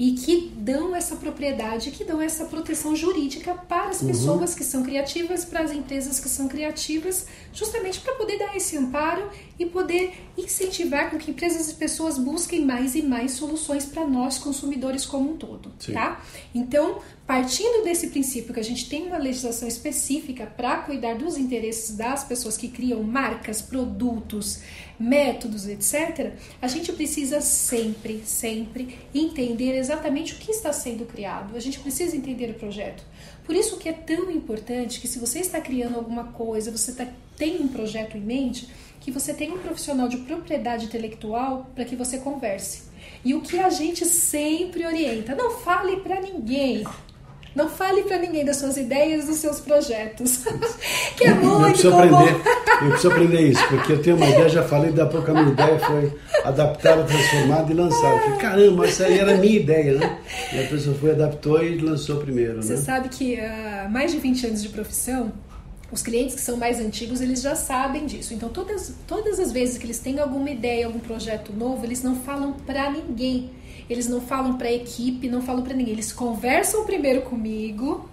e 0.00 0.12
que 0.12 0.50
dão 0.56 0.96
essa 0.96 1.14
propriedade, 1.14 1.90
que 1.90 2.04
dão 2.04 2.22
essa 2.22 2.46
proteção 2.46 2.96
jurídica 2.96 3.52
para 3.52 3.90
as 3.90 4.00
uhum. 4.00 4.08
pessoas 4.08 4.54
que 4.54 4.64
são 4.64 4.82
criativas, 4.82 5.44
para 5.44 5.60
as 5.60 5.72
empresas 5.72 6.18
que 6.18 6.26
são 6.26 6.48
criativas, 6.48 7.26
justamente 7.52 8.00
para 8.00 8.14
poder 8.14 8.38
dar 8.38 8.56
esse 8.56 8.78
amparo 8.78 9.28
e 9.58 9.66
poder 9.66 10.14
incentivar 10.38 11.10
com 11.10 11.18
que 11.18 11.30
empresas 11.30 11.70
e 11.70 11.74
pessoas 11.74 12.16
busquem 12.16 12.64
mais 12.64 12.94
e 12.94 13.02
mais 13.02 13.32
soluções 13.32 13.84
para 13.84 14.06
nós 14.06 14.38
consumidores 14.38 15.04
como 15.04 15.32
um 15.32 15.36
todo, 15.36 15.70
Sim. 15.78 15.92
tá? 15.92 16.24
Então, 16.54 17.02
partindo 17.30 17.84
desse 17.84 18.08
princípio 18.08 18.52
que 18.52 18.58
a 18.58 18.64
gente 18.64 18.88
tem 18.88 19.06
uma 19.06 19.16
legislação 19.16 19.68
específica 19.68 20.46
para 20.46 20.78
cuidar 20.78 21.14
dos 21.14 21.36
interesses 21.36 21.96
das 21.96 22.24
pessoas 22.24 22.56
que 22.56 22.66
criam 22.66 23.04
marcas, 23.04 23.62
produtos, 23.62 24.58
métodos, 24.98 25.68
etc., 25.68 26.32
a 26.60 26.66
gente 26.66 26.92
precisa 26.92 27.40
sempre, 27.40 28.20
sempre 28.24 28.98
entender 29.14 29.78
exatamente 29.78 30.34
o 30.34 30.38
que 30.38 30.50
está 30.50 30.72
sendo 30.72 31.06
criado. 31.06 31.56
A 31.56 31.60
gente 31.60 31.78
precisa 31.78 32.16
entender 32.16 32.50
o 32.50 32.54
projeto. 32.54 33.04
Por 33.44 33.54
isso 33.54 33.76
que 33.76 33.88
é 33.88 33.92
tão 33.92 34.28
importante 34.28 34.98
que 35.00 35.06
se 35.06 35.20
você 35.20 35.38
está 35.38 35.60
criando 35.60 35.94
alguma 35.94 36.32
coisa, 36.32 36.76
você 36.76 36.90
tá, 36.90 37.06
tem 37.36 37.60
um 37.60 37.68
projeto 37.68 38.16
em 38.16 38.22
mente, 38.22 38.68
que 38.98 39.12
você 39.12 39.32
tenha 39.32 39.54
um 39.54 39.58
profissional 39.58 40.08
de 40.08 40.16
propriedade 40.16 40.86
intelectual 40.86 41.70
para 41.76 41.84
que 41.84 41.94
você 41.94 42.18
converse. 42.18 42.90
E 43.24 43.34
o 43.34 43.40
que 43.40 43.60
a 43.60 43.70
gente 43.70 44.04
sempre 44.04 44.84
orienta, 44.84 45.36
não 45.36 45.52
fale 45.58 45.98
para 45.98 46.20
ninguém. 46.20 46.84
Não 47.54 47.68
fale 47.68 48.02
para 48.02 48.18
ninguém 48.18 48.44
das 48.44 48.56
suas 48.56 48.76
ideias, 48.76 49.26
dos 49.26 49.36
seus 49.36 49.60
projetos. 49.60 50.44
que 51.16 51.24
é 51.24 51.34
muito 51.34 51.46
eu 51.46 51.60
preciso 51.62 51.90
comum. 51.90 52.16
aprender. 52.16 52.40
Eu 52.80 52.88
preciso 52.88 53.12
aprender 53.12 53.40
isso, 53.40 53.68
porque 53.68 53.92
eu 53.92 54.02
tenho 54.02 54.16
uma 54.16 54.26
ideia, 54.26 54.48
já 54.48 54.62
falei, 54.62 54.92
da 54.92 55.06
pouco 55.06 55.30
a 55.30 55.34
minha 55.34 55.52
ideia 55.52 55.78
foi 55.78 56.12
adaptada, 56.44 57.02
transformada 57.02 57.72
e 57.72 57.74
lançada. 57.74 58.16
Eu 58.16 58.20
falei, 58.20 58.38
caramba, 58.38 58.86
essa 58.86 59.04
aí 59.04 59.18
era 59.18 59.34
a 59.34 59.36
minha 59.36 59.56
ideia, 59.56 59.98
né? 59.98 60.18
E 60.52 60.60
a 60.60 60.68
pessoa 60.68 60.96
foi, 60.96 61.10
adaptou 61.10 61.62
e 61.62 61.76
lançou 61.78 62.18
primeiro. 62.18 62.62
Você 62.62 62.74
né? 62.74 62.78
sabe 62.78 63.08
que 63.08 63.38
há 63.40 63.86
uh, 63.88 63.92
mais 63.92 64.12
de 64.12 64.18
20 64.18 64.46
anos 64.46 64.62
de 64.62 64.68
profissão, 64.68 65.32
os 65.90 66.02
clientes 66.02 66.36
que 66.36 66.40
são 66.40 66.56
mais 66.56 66.78
antigos, 66.78 67.20
eles 67.20 67.42
já 67.42 67.56
sabem 67.56 68.06
disso. 68.06 68.32
Então, 68.32 68.48
todas, 68.48 68.94
todas 69.06 69.40
as 69.40 69.50
vezes 69.50 69.76
que 69.76 69.86
eles 69.86 69.98
têm 69.98 70.20
alguma 70.20 70.50
ideia, 70.50 70.86
algum 70.86 71.00
projeto 71.00 71.52
novo, 71.52 71.84
eles 71.84 72.02
não 72.02 72.14
falam 72.14 72.52
para 72.52 72.90
ninguém 72.90 73.50
eles 73.92 74.08
não 74.08 74.20
falam 74.20 74.56
para 74.56 74.68
a 74.68 74.72
equipe, 74.72 75.28
não 75.28 75.42
falam 75.42 75.62
para 75.62 75.74
ninguém. 75.74 75.94
Eles 75.94 76.12
conversam 76.12 76.84
primeiro 76.84 77.22
comigo. 77.22 78.08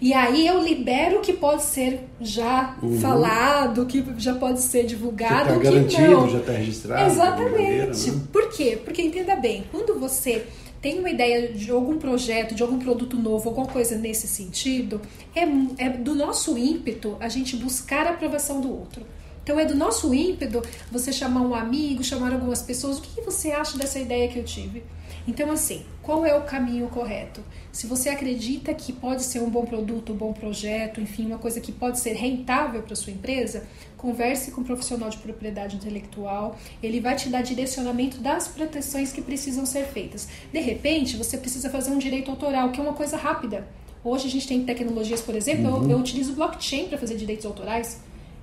E 0.00 0.14
aí 0.14 0.46
eu 0.46 0.62
libero 0.62 1.18
o 1.18 1.20
que 1.20 1.32
pode 1.32 1.62
ser 1.62 2.08
já 2.20 2.76
uhum. 2.82 2.98
falado, 3.00 3.84
que 3.84 4.02
já 4.16 4.34
pode 4.34 4.62
ser 4.62 4.86
divulgado, 4.86 5.50
já 5.50 5.54
tá 5.56 5.58
garantido, 5.58 6.10
não. 6.10 6.28
já 6.28 6.38
está 6.38 6.52
registrado. 6.52 7.10
Exatamente. 7.10 8.10
Né? 8.10 8.20
Por 8.32 8.48
quê? 8.48 8.78
Porque 8.82 9.02
entenda 9.02 9.36
bem, 9.36 9.64
quando 9.70 9.98
você 10.00 10.46
tem 10.80 10.98
uma 10.98 11.10
ideia 11.10 11.52
de 11.52 11.70
algum 11.70 11.98
projeto, 11.98 12.54
de 12.54 12.62
algum 12.62 12.78
produto 12.78 13.16
novo, 13.16 13.50
alguma 13.50 13.66
coisa 13.66 13.96
nesse 13.96 14.26
sentido, 14.26 15.02
é, 15.36 15.42
é 15.84 15.90
do 15.90 16.14
nosso 16.14 16.56
ímpeto 16.56 17.16
a 17.20 17.28
gente 17.28 17.54
buscar 17.56 18.06
a 18.06 18.10
aprovação 18.10 18.60
do 18.62 18.70
outro. 18.70 19.04
Então 19.42 19.58
é 19.58 19.64
do 19.64 19.74
nosso 19.74 20.12
ímpeto 20.14 20.62
você 20.90 21.12
chamar 21.12 21.42
um 21.42 21.54
amigo, 21.54 22.04
chamar 22.04 22.32
algumas 22.32 22.62
pessoas, 22.62 22.98
o 22.98 23.02
que 23.02 23.20
você 23.20 23.50
acha 23.52 23.76
dessa 23.78 23.98
ideia 23.98 24.28
que 24.28 24.38
eu 24.38 24.44
tive? 24.44 24.82
Então, 25.26 25.50
assim, 25.50 25.84
qual 26.02 26.24
é 26.24 26.34
o 26.34 26.42
caminho 26.42 26.88
correto? 26.88 27.42
Se 27.70 27.86
você 27.86 28.08
acredita 28.08 28.72
que 28.74 28.92
pode 28.92 29.22
ser 29.22 29.40
um 29.40 29.50
bom 29.50 29.64
produto, 29.64 30.12
um 30.12 30.16
bom 30.16 30.32
projeto, 30.32 31.00
enfim, 31.00 31.26
uma 31.26 31.38
coisa 31.38 31.60
que 31.60 31.70
pode 31.70 32.00
ser 32.00 32.14
rentável 32.14 32.82
para 32.82 32.96
sua 32.96 33.12
empresa, 33.12 33.64
converse 33.96 34.50
com 34.50 34.62
um 34.62 34.64
profissional 34.64 35.10
de 35.10 35.18
propriedade 35.18 35.76
intelectual, 35.76 36.56
ele 36.82 37.00
vai 37.00 37.16
te 37.16 37.28
dar 37.28 37.42
direcionamento 37.42 38.18
das 38.18 38.48
proteções 38.48 39.12
que 39.12 39.20
precisam 39.20 39.66
ser 39.66 39.84
feitas. 39.86 40.28
De 40.52 40.60
repente, 40.60 41.16
você 41.16 41.36
precisa 41.36 41.68
fazer 41.70 41.90
um 41.90 41.98
direito 41.98 42.30
autoral, 42.30 42.70
que 42.70 42.80
é 42.80 42.82
uma 42.82 42.94
coisa 42.94 43.16
rápida. 43.16 43.68
Hoje 44.02 44.26
a 44.26 44.30
gente 44.30 44.48
tem 44.48 44.64
tecnologias, 44.64 45.20
por 45.20 45.34
exemplo, 45.34 45.70
uhum. 45.70 45.84
eu, 45.84 45.90
eu 45.90 45.98
utilizo 45.98 46.32
blockchain 46.32 46.88
para 46.88 46.96
fazer 46.96 47.16
direitos 47.16 47.44
autorais. 47.44 48.00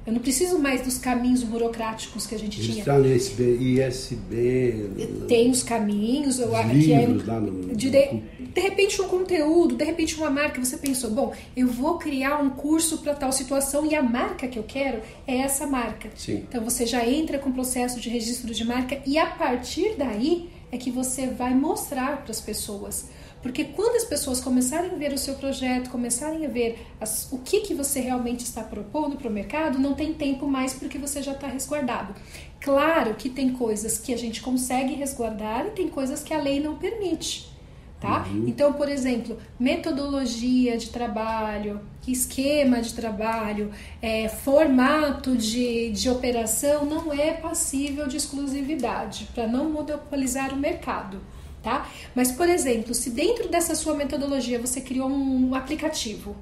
Eu 0.08 0.14
não 0.14 0.22
preciso 0.22 0.58
mais 0.58 0.82
dos 0.82 0.98
caminhos 0.98 1.44
burocráticos 1.44 2.26
que 2.26 2.34
a 2.34 2.40
gente 2.40 2.62
tinha. 2.62 2.80
Está 2.80 2.98
no 2.98 3.06
ISB, 3.06 3.58
ISB. 3.58 5.26
Tem 5.28 5.52
os 5.52 5.62
caminhos, 5.62 6.40
eu 6.40 6.56
acho 6.56 6.70
que 6.70 6.94
é. 6.94 7.06
Lá 7.26 7.42
no, 7.42 7.76
de, 7.76 7.90
de 7.90 8.62
repente 8.62 9.02
um 9.02 9.08
conteúdo, 9.10 9.76
de 9.76 9.84
repente 9.84 10.16
uma 10.16 10.30
marca, 10.30 10.64
você 10.64 10.78
pensou, 10.78 11.12
bom, 11.12 11.34
eu 11.58 11.68
vou 11.68 11.98
criar 11.98 12.42
um 12.42 12.52
curso 12.52 13.00
para 13.00 13.14
tal 13.16 13.34
situação 13.34 13.86
e 13.86 13.96
a 13.96 14.02
marca 14.02 14.48
que 14.48 14.58
eu 14.58 14.64
quero 14.64 15.02
é 15.28 15.40
essa 15.40 15.68
marca. 15.68 16.10
Sim. 16.16 16.46
Então 16.48 16.64
você 16.64 16.86
já 16.86 17.06
entra 17.06 17.38
com 17.38 17.50
o 17.50 17.54
processo 17.54 18.00
de 18.00 18.08
registro 18.08 18.54
de 18.54 18.64
marca 18.64 19.02
e 19.06 19.18
a 19.18 19.26
partir 19.26 19.96
daí 19.98 20.50
é 20.72 20.78
que 20.78 20.90
você 20.90 21.28
vai 21.28 21.54
mostrar 21.54 22.22
para 22.22 22.32
as 22.32 22.40
pessoas 22.40 23.10
porque 23.42 23.66
quando 23.66 23.96
as 23.96 24.04
pessoas 24.04 24.40
começarem 24.40 24.92
a 24.92 24.96
ver 24.96 25.14
o 25.14 25.18
seu 25.18 25.36
projeto, 25.36 25.90
começarem 25.90 26.46
a 26.46 26.50
ver 26.50 26.88
as, 27.00 27.32
o 27.32 27.40
que, 27.40 27.62
que 27.62 27.74
você 27.74 28.00
realmente 28.00 28.44
está 28.44 28.64
propondo 28.64 29.16
para 29.16 29.30
o 29.30 29.32
mercado, 29.32 29.80
não 29.80 29.94
tem 29.94 30.14
tempo 30.14 30.48
mais 30.48 30.74
porque 30.74 30.98
você 30.98 31.22
já 31.22 31.34
está 31.34 31.48
resguardado. 31.48 32.16
Claro 32.60 33.14
que 33.14 33.30
tem 33.30 33.54
coisas 33.54 33.98
que 33.98 34.14
a 34.14 34.18
gente 34.18 34.42
consegue 34.42 34.96
resguardar 34.96 35.68
e 35.68 35.72
tem 35.72 35.88
coisas 35.88 36.24
que 36.24 36.34
a 36.34 36.42
lei 36.42 36.60
não 36.60 36.76
permite. 36.78 37.56
Tá? 38.00 38.28
Uhum. 38.30 38.44
Então, 38.48 38.74
por 38.74 38.90
exemplo, 38.90 39.40
metodologia 39.60 40.78
de 40.78 40.90
trabalho, 40.90 41.82
esquema 42.08 42.80
de 42.80 42.94
trabalho, 42.94 43.72
é, 44.00 44.30
formato 44.30 45.36
de, 45.36 45.90
de 45.90 46.08
operação 46.08 46.86
não 46.86 47.12
é 47.12 47.34
passível 47.34 48.08
de 48.08 48.18
exclusividade 48.18 49.28
para 49.34 49.48
não 49.48 49.72
monopolizar 49.72 50.54
o 50.54 50.58
mercado 50.58 51.20
tá? 51.62 51.90
Mas, 52.16 52.32
por 52.32 52.48
exemplo, 52.48 52.94
se 52.94 53.10
dentro 53.10 53.50
dessa 53.50 53.76
sua 53.76 53.94
metodologia 53.94 54.60
você 54.60 54.82
criou 54.82 55.10
um 55.10 55.54
aplicativo, 55.56 56.36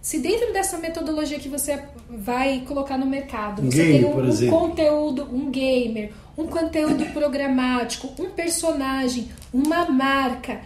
se 0.00 0.18
dentro 0.18 0.52
dessa 0.52 0.76
metodologia 0.76 1.38
que 1.38 1.48
você 1.48 1.82
vai 2.10 2.62
colocar 2.66 2.98
no 2.98 3.06
mercado, 3.06 3.62
um 3.62 3.70
você 3.70 3.84
game, 3.84 4.04
tem 4.04 4.04
um, 4.04 4.28
um 4.28 4.50
conteúdo, 4.50 5.28
um 5.32 5.50
gamer, 5.50 6.12
um 6.36 6.46
conteúdo 6.46 7.06
programático, 7.12 8.10
um 8.22 8.30
personagem, 8.30 9.30
uma 9.52 9.88
marca, 9.90 10.60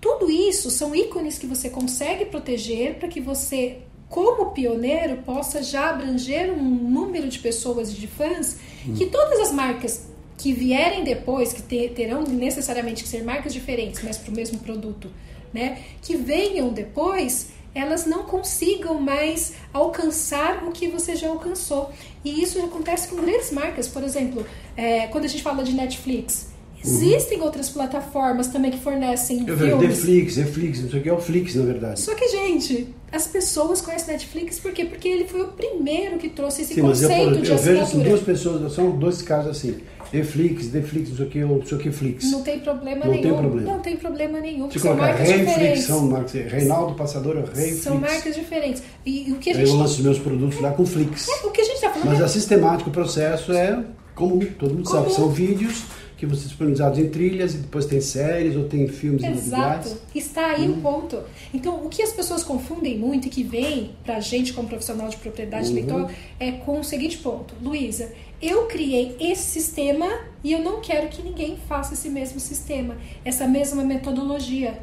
tudo 0.00 0.28
isso 0.28 0.68
são 0.68 0.92
ícones 0.96 1.38
que 1.38 1.46
você 1.46 1.70
consegue 1.70 2.24
proteger 2.24 2.96
para 2.96 3.06
que 3.06 3.20
você, 3.20 3.78
como 4.08 4.50
pioneiro, 4.50 5.18
possa 5.18 5.62
já 5.62 5.90
abranger 5.90 6.52
um 6.52 6.64
número 6.64 7.28
de 7.28 7.38
pessoas 7.38 7.92
e 7.92 7.94
de 7.94 8.08
fãs 8.08 8.56
que 8.98 9.06
todas 9.06 9.38
as 9.38 9.52
marcas 9.52 10.08
que 10.42 10.52
vierem 10.52 11.04
depois, 11.04 11.52
que 11.52 11.62
terão 11.90 12.24
necessariamente 12.24 13.04
que 13.04 13.08
ser 13.08 13.22
marcas 13.22 13.52
diferentes, 13.52 14.02
mas 14.02 14.18
para 14.18 14.32
o 14.32 14.34
mesmo 14.34 14.58
produto, 14.58 15.08
né? 15.54 15.78
Que 16.02 16.16
venham 16.16 16.72
depois, 16.72 17.50
elas 17.72 18.06
não 18.06 18.24
consigam 18.24 19.00
mais 19.00 19.52
alcançar 19.72 20.64
o 20.64 20.72
que 20.72 20.88
você 20.88 21.14
já 21.14 21.28
alcançou. 21.28 21.92
E 22.24 22.42
isso 22.42 22.58
acontece 22.58 23.06
com 23.06 23.16
grandes 23.16 23.52
marcas. 23.52 23.86
Por 23.86 24.02
exemplo, 24.02 24.44
é, 24.76 25.06
quando 25.06 25.26
a 25.26 25.28
gente 25.28 25.44
fala 25.44 25.62
de 25.62 25.74
Netflix, 25.74 26.51
Existem 26.84 27.38
uhum. 27.38 27.44
outras 27.44 27.68
plataformas 27.68 28.48
também 28.48 28.70
que 28.70 28.78
fornecem 28.78 29.44
Eu 29.46 29.56
filmes. 29.56 29.88
Netflix, 29.88 30.36
Netflix, 30.36 30.80
não 30.82 30.90
sei 30.90 31.00
o 31.00 31.02
que 31.02 31.08
é 31.08 31.12
o 31.12 31.20
Flix, 31.20 31.54
na 31.54 31.64
verdade. 31.64 32.00
Só 32.00 32.14
que, 32.14 32.28
gente, 32.28 32.88
as 33.10 33.26
pessoas 33.26 33.80
conhecem 33.80 34.12
Netflix 34.12 34.58
por 34.58 34.72
quê? 34.72 34.84
Porque 34.84 35.06
ele 35.06 35.24
foi 35.24 35.42
o 35.42 35.48
primeiro 35.48 36.18
que 36.18 36.28
trouxe 36.28 36.62
esse 36.62 36.74
Sim, 36.74 36.82
conceito 36.82 37.12
mas 37.12 37.36
eu, 37.36 37.42
de 37.42 37.50
eu 37.50 37.58
vejo 37.58 37.82
assim, 37.82 38.02
duas 38.02 38.20
pessoas, 38.20 38.72
são 38.72 38.90
dois 38.90 39.22
casos 39.22 39.50
assim. 39.50 39.76
Netflix, 40.12 40.70
Netflix, 40.70 41.08
não 41.08 41.16
sei 41.16 41.26
o 41.26 41.30
que, 41.30 41.40
não 41.40 41.64
sei 41.64 41.78
o 41.78 41.80
que, 41.80 41.90
Flix. 41.90 42.30
Não 42.30 42.42
tem 42.42 42.60
problema 42.60 43.06
não 43.06 43.12
nenhum. 43.12 43.22
Tem 43.22 43.38
problema. 43.38 43.72
Não 43.72 43.80
tem 43.80 43.96
problema 43.96 44.40
nenhum. 44.40 44.70
Se 44.70 44.78
são 44.78 44.94
marcas 44.94 45.26
diferentes. 45.26 45.84
São 45.84 46.06
marcas, 46.06 46.52
Reinaldo 46.52 46.94
Passador, 46.94 47.42
Rei 47.54 47.72
São 47.72 47.96
marcas 47.96 48.34
diferentes. 48.34 48.82
E 49.06 49.32
o 49.32 49.36
que 49.36 49.50
a 49.50 49.54
gente... 49.54 49.70
Eu 49.70 49.76
lanço 49.76 49.94
os 49.94 50.00
meus 50.00 50.18
produtos 50.18 50.60
lá 50.60 50.72
com 50.72 50.84
Flix. 50.84 51.28
É, 51.28 51.46
o 51.46 51.50
que 51.50 51.62
a 51.62 51.64
gente 51.64 51.76
está 51.76 51.88
falando 51.88 52.08
Mas 52.08 52.20
é... 52.20 52.24
a 52.24 52.28
sistemática, 52.28 52.90
o 52.90 52.92
processo 52.92 53.54
é, 53.54 53.82
como 54.14 54.44
todo 54.44 54.74
mundo 54.74 54.84
como... 54.84 55.02
sabe, 55.02 55.14
são 55.14 55.30
vídeos 55.30 55.84
que 56.22 56.26
vão 56.26 56.36
ser 56.36 56.46
disponibilizados 56.46 57.00
em 57.00 57.08
trilhas 57.08 57.52
e 57.52 57.58
depois 57.58 57.84
tem 57.84 58.00
séries 58.00 58.54
ou 58.54 58.68
tem 58.68 58.86
filmes 58.86 59.24
Exato. 59.24 59.88
individuais. 59.88 59.96
Está 60.14 60.52
aí 60.52 60.68
hum. 60.68 60.74
o 60.74 60.80
ponto. 60.80 61.18
Então, 61.52 61.84
o 61.84 61.88
que 61.88 62.00
as 62.00 62.12
pessoas 62.12 62.44
confundem 62.44 62.96
muito 62.96 63.26
e 63.26 63.28
que 63.28 63.42
vem 63.42 63.90
para 64.04 64.18
a 64.18 64.20
gente 64.20 64.52
como 64.52 64.68
profissional 64.68 65.08
de 65.08 65.16
propriedade 65.16 65.66
uhum. 65.66 65.72
intelectual 65.72 66.10
é 66.38 66.52
com 66.52 66.78
o 66.78 66.84
seguinte 66.84 67.18
ponto. 67.18 67.56
Luísa, 67.60 68.12
eu 68.40 68.66
criei 68.66 69.16
esse 69.18 69.42
sistema 69.42 70.06
e 70.44 70.52
eu 70.52 70.60
não 70.60 70.80
quero 70.80 71.08
que 71.08 71.22
ninguém 71.22 71.58
faça 71.68 71.94
esse 71.94 72.08
mesmo 72.08 72.38
sistema, 72.38 72.96
essa 73.24 73.48
mesma 73.48 73.82
metodologia. 73.82 74.78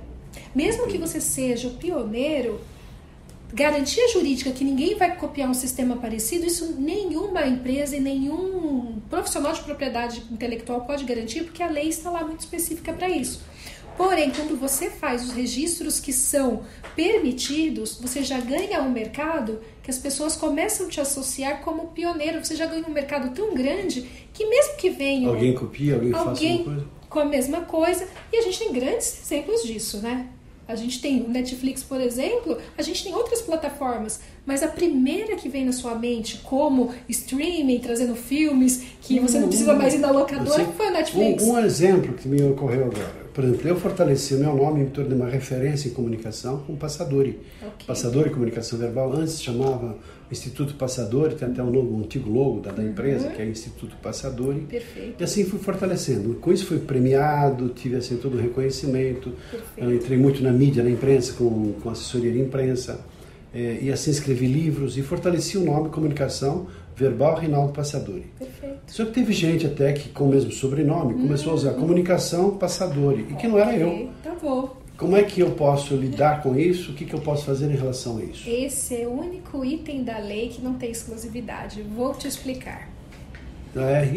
Mesmo 0.54 0.88
que 0.88 0.98
você 0.98 1.22
seja 1.22 1.70
o 1.70 1.72
pioneiro, 1.72 2.60
garantia 3.54 4.08
jurídica 4.10 4.52
que 4.52 4.64
ninguém 4.64 4.96
vai 4.96 5.16
copiar 5.16 5.50
um 5.50 5.54
sistema 5.54 5.96
parecido, 5.98 6.46
isso 6.46 6.76
nenhuma 6.78 7.46
empresa 7.46 7.96
e 7.96 8.00
nenhum 8.00 9.02
profissional 9.10 9.54
de 9.54 9.62
propriedade 9.62 10.24
intelectual 10.32 10.82
pode 10.82 11.04
garantir, 11.04 11.44
porque 11.44 11.64
a 11.64 11.70
lei 11.70 11.90
está 11.90 12.10
lá 12.10 12.24
muito 12.24 12.42
específica 12.42 12.94
para 12.94 13.10
isso. 13.10 13.42
Porém, 13.98 14.32
quando 14.32 14.58
você 14.58 14.90
faz 14.90 15.26
os 15.26 15.34
registros 15.34 16.00
que 16.00 16.14
são 16.14 16.64
permitidos, 16.96 18.00
você 18.00 18.24
já 18.24 18.40
ganha 18.40 18.82
um 18.82 18.90
mercado 18.90 19.60
que 19.84 19.92
as 19.92 19.98
pessoas 19.98 20.38
começam 20.38 20.86
a 20.86 20.90
te 20.90 21.02
associar 21.02 21.62
como 21.62 21.88
pioneiro. 21.88 22.44
Você 22.44 22.56
já 22.56 22.66
ganha 22.66 22.86
um 22.88 22.94
mercado 22.94 23.34
tão 23.36 23.54
grande 23.54 24.08
que 24.34 24.46
mesmo 24.46 24.78
que 24.78 24.90
venha 24.90 25.28
alguém 25.28 25.54
copia, 25.54 25.96
alguém, 25.96 26.14
alguém 26.14 26.34
faça 26.34 26.46
uma 26.46 26.64
coisa 26.64 27.00
com 27.10 27.20
a 27.20 27.26
mesma 27.26 27.62
coisa, 27.62 28.08
e 28.32 28.38
a 28.38 28.42
gente 28.42 28.60
tem 28.60 28.72
grandes 28.72 29.20
exemplos 29.24 29.64
disso, 29.64 29.98
né? 29.98 30.28
A 30.70 30.76
gente 30.76 31.02
tem 31.02 31.22
o 31.22 31.28
Netflix, 31.28 31.84
por 31.84 32.00
exemplo, 32.00 32.62
a 32.78 32.84
gente 32.84 33.04
tem 33.04 33.16
outras 33.16 33.42
plataformas, 33.42 34.22
mas 34.46 34.64
a 34.64 34.68
primeira 34.68 35.36
que 35.36 35.48
vem 35.50 35.66
na 35.66 35.72
sua 35.72 35.96
mente 35.96 36.40
como 36.44 36.92
streaming, 37.08 37.80
trazendo 37.80 38.16
filmes, 38.16 38.84
que 39.02 39.20
você 39.20 39.40
não 39.40 39.48
precisa 39.48 39.74
mais 39.74 39.94
ir 39.94 40.00
na 40.00 40.12
locadora, 40.12 40.66
foi 40.66 40.88
o 40.88 40.92
Netflix. 40.92 41.44
Um, 41.44 41.54
um, 41.54 41.60
exemplo 41.60 42.14
que 42.14 42.28
me 42.28 42.42
ocorreu 42.44 42.86
agora. 42.86 43.30
Por 43.34 43.44
exemplo, 43.44 43.68
eu 43.70 43.80
fortaleci 43.80 44.34
o 44.34 44.40
meu 44.40 44.56
nome 44.56 44.82
em 44.82 44.88
torno 44.88 45.10
de 45.10 45.16
uma 45.16 45.30
referência 45.30 45.88
em 45.88 45.92
comunicação 45.92 46.64
com 46.66 46.76
Passadori. 46.76 47.40
Okay. 47.62 47.88
Passadori 47.88 48.32
Comunicação 48.32 48.78
Verbal, 48.78 49.14
antes 49.14 49.42
chamava 49.42 49.98
Instituto 50.32 50.76
Passadori, 50.76 51.36
tem 51.36 51.48
até 51.48 51.64
um, 51.64 51.72
novo, 51.72 51.96
um 51.96 52.00
antigo 52.00 52.30
logo 52.30 52.60
da, 52.60 52.72
da 52.72 52.84
empresa, 52.84 53.28
uhum. 53.28 53.34
que 53.34 53.42
é 53.42 53.46
Instituto 53.46 53.96
Passadori. 54.02 54.62
Perfeito. 54.62 55.16
E 55.20 55.24
assim 55.24 55.44
fui 55.44 55.60
fortalecendo. 55.60 56.36
Com 56.36 56.52
isso 56.52 56.66
fui 56.66 56.80
premiado, 56.80 57.70
tive 57.70 57.96
assim 57.96 58.18
todo 58.18 58.38
o 58.38 58.42
reconhecimento. 58.42 59.34
Entrei 59.78 60.18
muito 60.18 60.44
na 60.44 60.52
mídia, 60.52 60.84
na 60.84 60.90
imprensa, 60.90 61.34
com, 61.34 61.74
com 61.82 61.90
assessoria 61.90 62.32
de 62.32 62.40
imprensa. 62.40 63.00
E 63.54 63.92
assim 63.92 64.12
escrevi 64.12 64.46
livros 64.46 64.98
e 64.98 65.02
fortaleci 65.02 65.58
o 65.58 65.64
nome 65.64 65.90
Comunicação 65.90 66.68
Verbal 66.96 67.36
Reinaldo 67.36 67.74
Passadori. 67.74 68.26
Perfeito. 68.38 68.80
Só 68.88 69.06
que 69.06 69.12
teve 69.12 69.34
gente 69.34 69.66
até 69.66 69.94
que 69.94 70.10
com 70.10 70.26
o 70.26 70.30
mesmo 70.30 70.52
sobrenome 70.52 71.14
começou 71.14 71.54
a 71.54 71.56
usar 71.56 71.72
uhum. 71.72 71.80
Comunicação 71.80 72.58
Passadori, 72.58 73.28
e 73.30 73.36
que 73.36 73.48
não 73.48 73.58
era 73.58 73.76
eu. 73.76 74.10
Tá 74.22 74.36
bom. 74.42 74.78
Como 74.98 75.16
é 75.16 75.24
que 75.24 75.40
eu 75.40 75.52
posso 75.52 75.96
lidar 75.96 76.44
com 76.44 76.60
isso? 76.60 76.92
O 76.92 76.94
que, 76.94 77.06
que 77.06 77.14
eu 77.14 77.22
posso 77.22 77.46
fazer 77.46 77.72
em 77.72 77.76
relação 77.76 78.18
a 78.18 78.24
isso? 78.24 78.50
Esse 78.50 79.02
é 79.02 79.08
o 79.08 79.12
único 79.12 79.64
item 79.64 80.04
da 80.04 80.18
lei 80.18 80.50
que 80.50 80.62
não 80.62 80.74
tem 80.74 80.92
exclusividade. 80.92 81.82
Vou 81.82 82.14
te 82.14 82.28
explicar. 82.28 82.90
É, 83.76 84.10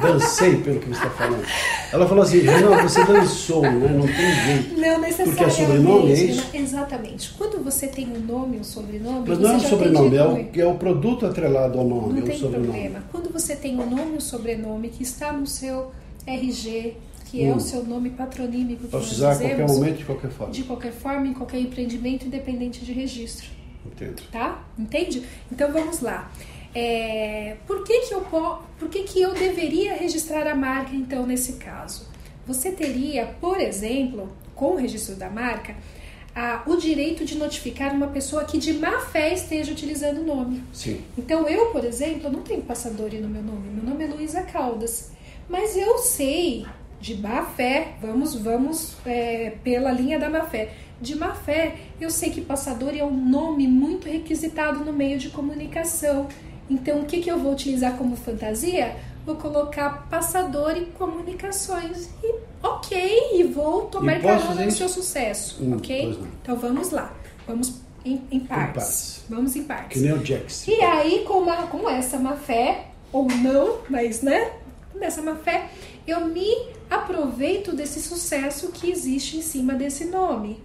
dancei 0.00 0.56
pelo 0.56 0.80
que 0.80 0.88
você 0.88 0.94
está 0.94 1.10
falando. 1.10 1.44
Ela 1.92 2.08
falou 2.08 2.24
assim, 2.24 2.42
não, 2.42 2.82
você 2.82 3.04
dançou, 3.04 3.62
né? 3.62 3.70
não 3.70 4.06
tem 4.06 4.34
jeito. 4.34 4.80
Não 4.80 5.00
necessariamente. 5.00 5.24
Porque 5.24 5.44
é 5.44 5.50
sobrenome, 5.50 6.12
é 6.12 6.14
isso? 6.14 6.50
Exatamente. 6.54 7.34
Quando 7.34 7.62
você 7.62 7.86
tem 7.86 8.08
um 8.08 8.20
nome 8.20 8.56
e 8.56 8.60
um 8.60 8.64
sobrenome... 8.64 9.28
Mas 9.28 9.38
não 9.38 9.50
é 9.50 9.56
um 9.56 9.60
sobrenome, 9.60 10.16
é 10.16 10.26
o, 10.26 10.60
é 10.60 10.66
o 10.66 10.74
produto 10.76 11.26
atrelado 11.26 11.78
ao 11.78 11.86
nome, 11.86 12.20
não 12.20 12.26
é 12.26 12.30
tem 12.30 12.38
problema. 12.38 13.04
Quando 13.12 13.30
você 13.30 13.54
tem 13.54 13.78
um 13.78 13.88
nome 13.88 14.14
e 14.14 14.16
um 14.16 14.20
sobrenome 14.20 14.88
que 14.88 15.02
está 15.02 15.32
no 15.32 15.46
seu 15.46 15.92
RG, 16.26 16.96
que 17.26 17.42
é 17.42 17.54
o 17.54 17.60
seu 17.60 17.82
nome 17.84 18.10
patronímico 18.10 18.84
que 18.84 18.88
Posso 18.88 19.06
nós 19.06 19.12
usar 19.12 19.30
a 19.30 19.32
dizemos, 19.32 19.56
qualquer 19.56 19.74
momento, 19.74 19.96
de 19.96 20.04
qualquer 20.04 20.30
forma. 20.30 20.52
de 20.52 20.62
qualquer 20.64 20.92
forma, 20.92 21.26
em 21.26 21.32
qualquer 21.32 21.60
empreendimento, 21.60 22.26
independente 22.26 22.84
de 22.84 22.92
registro. 22.92 23.48
Entendo. 23.86 24.22
Tá? 24.30 24.62
Entende? 24.78 25.22
Então 25.50 25.72
vamos 25.72 26.00
lá. 26.00 26.30
É, 26.74 27.56
por 27.66 27.84
que, 27.84 28.00
que, 28.00 28.14
eu, 28.14 28.22
po- 28.22 28.58
por 28.78 28.88
que, 28.88 29.02
que 29.02 29.20
eu 29.20 29.34
deveria 29.34 29.94
registrar 29.94 30.46
a 30.46 30.54
marca, 30.54 30.94
então, 30.94 31.26
nesse 31.26 31.54
caso? 31.54 32.08
Você 32.46 32.70
teria, 32.72 33.26
por 33.40 33.60
exemplo, 33.60 34.32
com 34.54 34.72
o 34.72 34.76
registro 34.76 35.14
da 35.14 35.28
marca, 35.28 35.76
a- 36.34 36.62
o 36.66 36.76
direito 36.76 37.24
de 37.26 37.36
notificar 37.36 37.94
uma 37.94 38.06
pessoa 38.08 38.44
que 38.44 38.56
de 38.58 38.72
má 38.72 39.00
fé 39.00 39.34
esteja 39.34 39.70
utilizando 39.70 40.22
o 40.22 40.24
nome. 40.24 40.62
Sim. 40.72 41.02
Então, 41.16 41.46
eu, 41.46 41.66
por 41.66 41.84
exemplo, 41.84 42.30
não 42.30 42.40
tenho 42.40 42.62
passador 42.62 43.12
no 43.12 43.28
meu 43.28 43.42
nome. 43.42 43.68
Meu 43.70 43.84
nome 43.84 44.04
é 44.04 44.06
Luísa 44.08 44.42
Caldas. 44.42 45.12
Mas 45.48 45.76
eu 45.76 45.98
sei 45.98 46.64
de 47.00 47.16
má 47.16 47.44
fé, 47.44 47.94
vamos, 48.00 48.34
vamos 48.34 48.94
é, 49.04 49.54
pela 49.62 49.90
linha 49.92 50.18
da 50.18 50.30
má 50.30 50.44
fé. 50.44 50.70
De 51.02 51.16
má 51.16 51.34
fé, 51.34 51.74
eu 52.00 52.08
sei 52.10 52.30
que 52.30 52.40
passador 52.40 52.96
é 52.96 53.04
um 53.04 53.10
nome 53.28 53.66
muito 53.68 54.08
requisitado 54.08 54.84
no 54.84 54.92
meio 54.92 55.18
de 55.18 55.28
comunicação. 55.30 56.28
Então, 56.70 57.00
o 57.00 57.04
que, 57.04 57.20
que 57.20 57.30
eu 57.30 57.38
vou 57.38 57.52
utilizar 57.52 57.96
como 57.96 58.16
fantasia? 58.16 58.96
Vou 59.26 59.36
colocar 59.36 60.06
passador 60.08 60.76
e 60.76 60.86
comunicações. 60.86 62.08
E 62.22 62.34
ok, 62.62 63.30
e 63.34 63.44
vou 63.44 63.82
tomar 63.86 64.18
E 64.18 64.22
carona 64.22 64.48
dizer 64.52 64.64
no 64.66 64.70
seu 64.72 64.88
sucesso, 64.88 65.58
Hum, 65.62 65.76
ok? 65.76 66.18
Então 66.42 66.56
vamos 66.56 66.90
lá. 66.90 67.12
Vamos 67.46 67.74
em, 68.04 68.20
em 68.30 68.40
partes. 68.40 68.74
partes. 68.74 69.24
Vamos 69.28 69.54
em 69.56 69.62
Que 69.62 69.68
partes. 69.68 70.02
nem 70.02 70.12
o 70.12 70.24
Jax. 70.24 70.66
E 70.66 70.80
aí, 70.80 71.24
com, 71.26 71.34
uma, 71.34 71.56
com 71.68 71.88
essa 71.88 72.18
má 72.18 72.36
fé, 72.36 72.86
ou 73.12 73.26
não, 73.26 73.78
mas 73.88 74.22
né? 74.22 74.52
Nessa 74.94 75.22
má 75.22 75.36
fé, 75.36 75.68
eu 76.06 76.26
me 76.26 76.48
aproveito 76.90 77.74
desse 77.74 78.00
sucesso 78.00 78.68
que 78.72 78.90
existe 78.90 79.36
em 79.36 79.42
cima 79.42 79.74
desse 79.74 80.06
nome, 80.06 80.62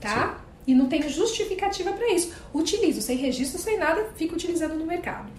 tá? 0.00 0.39
E 0.66 0.74
não 0.74 0.86
tenho 0.86 1.08
justificativa 1.08 1.92
para 1.92 2.12
isso. 2.12 2.32
Utilizo, 2.54 3.00
sem 3.00 3.16
registro, 3.16 3.60
sem 3.60 3.78
nada, 3.78 4.10
fico 4.14 4.34
utilizando 4.34 4.74
no 4.74 4.86
mercado. 4.86 5.30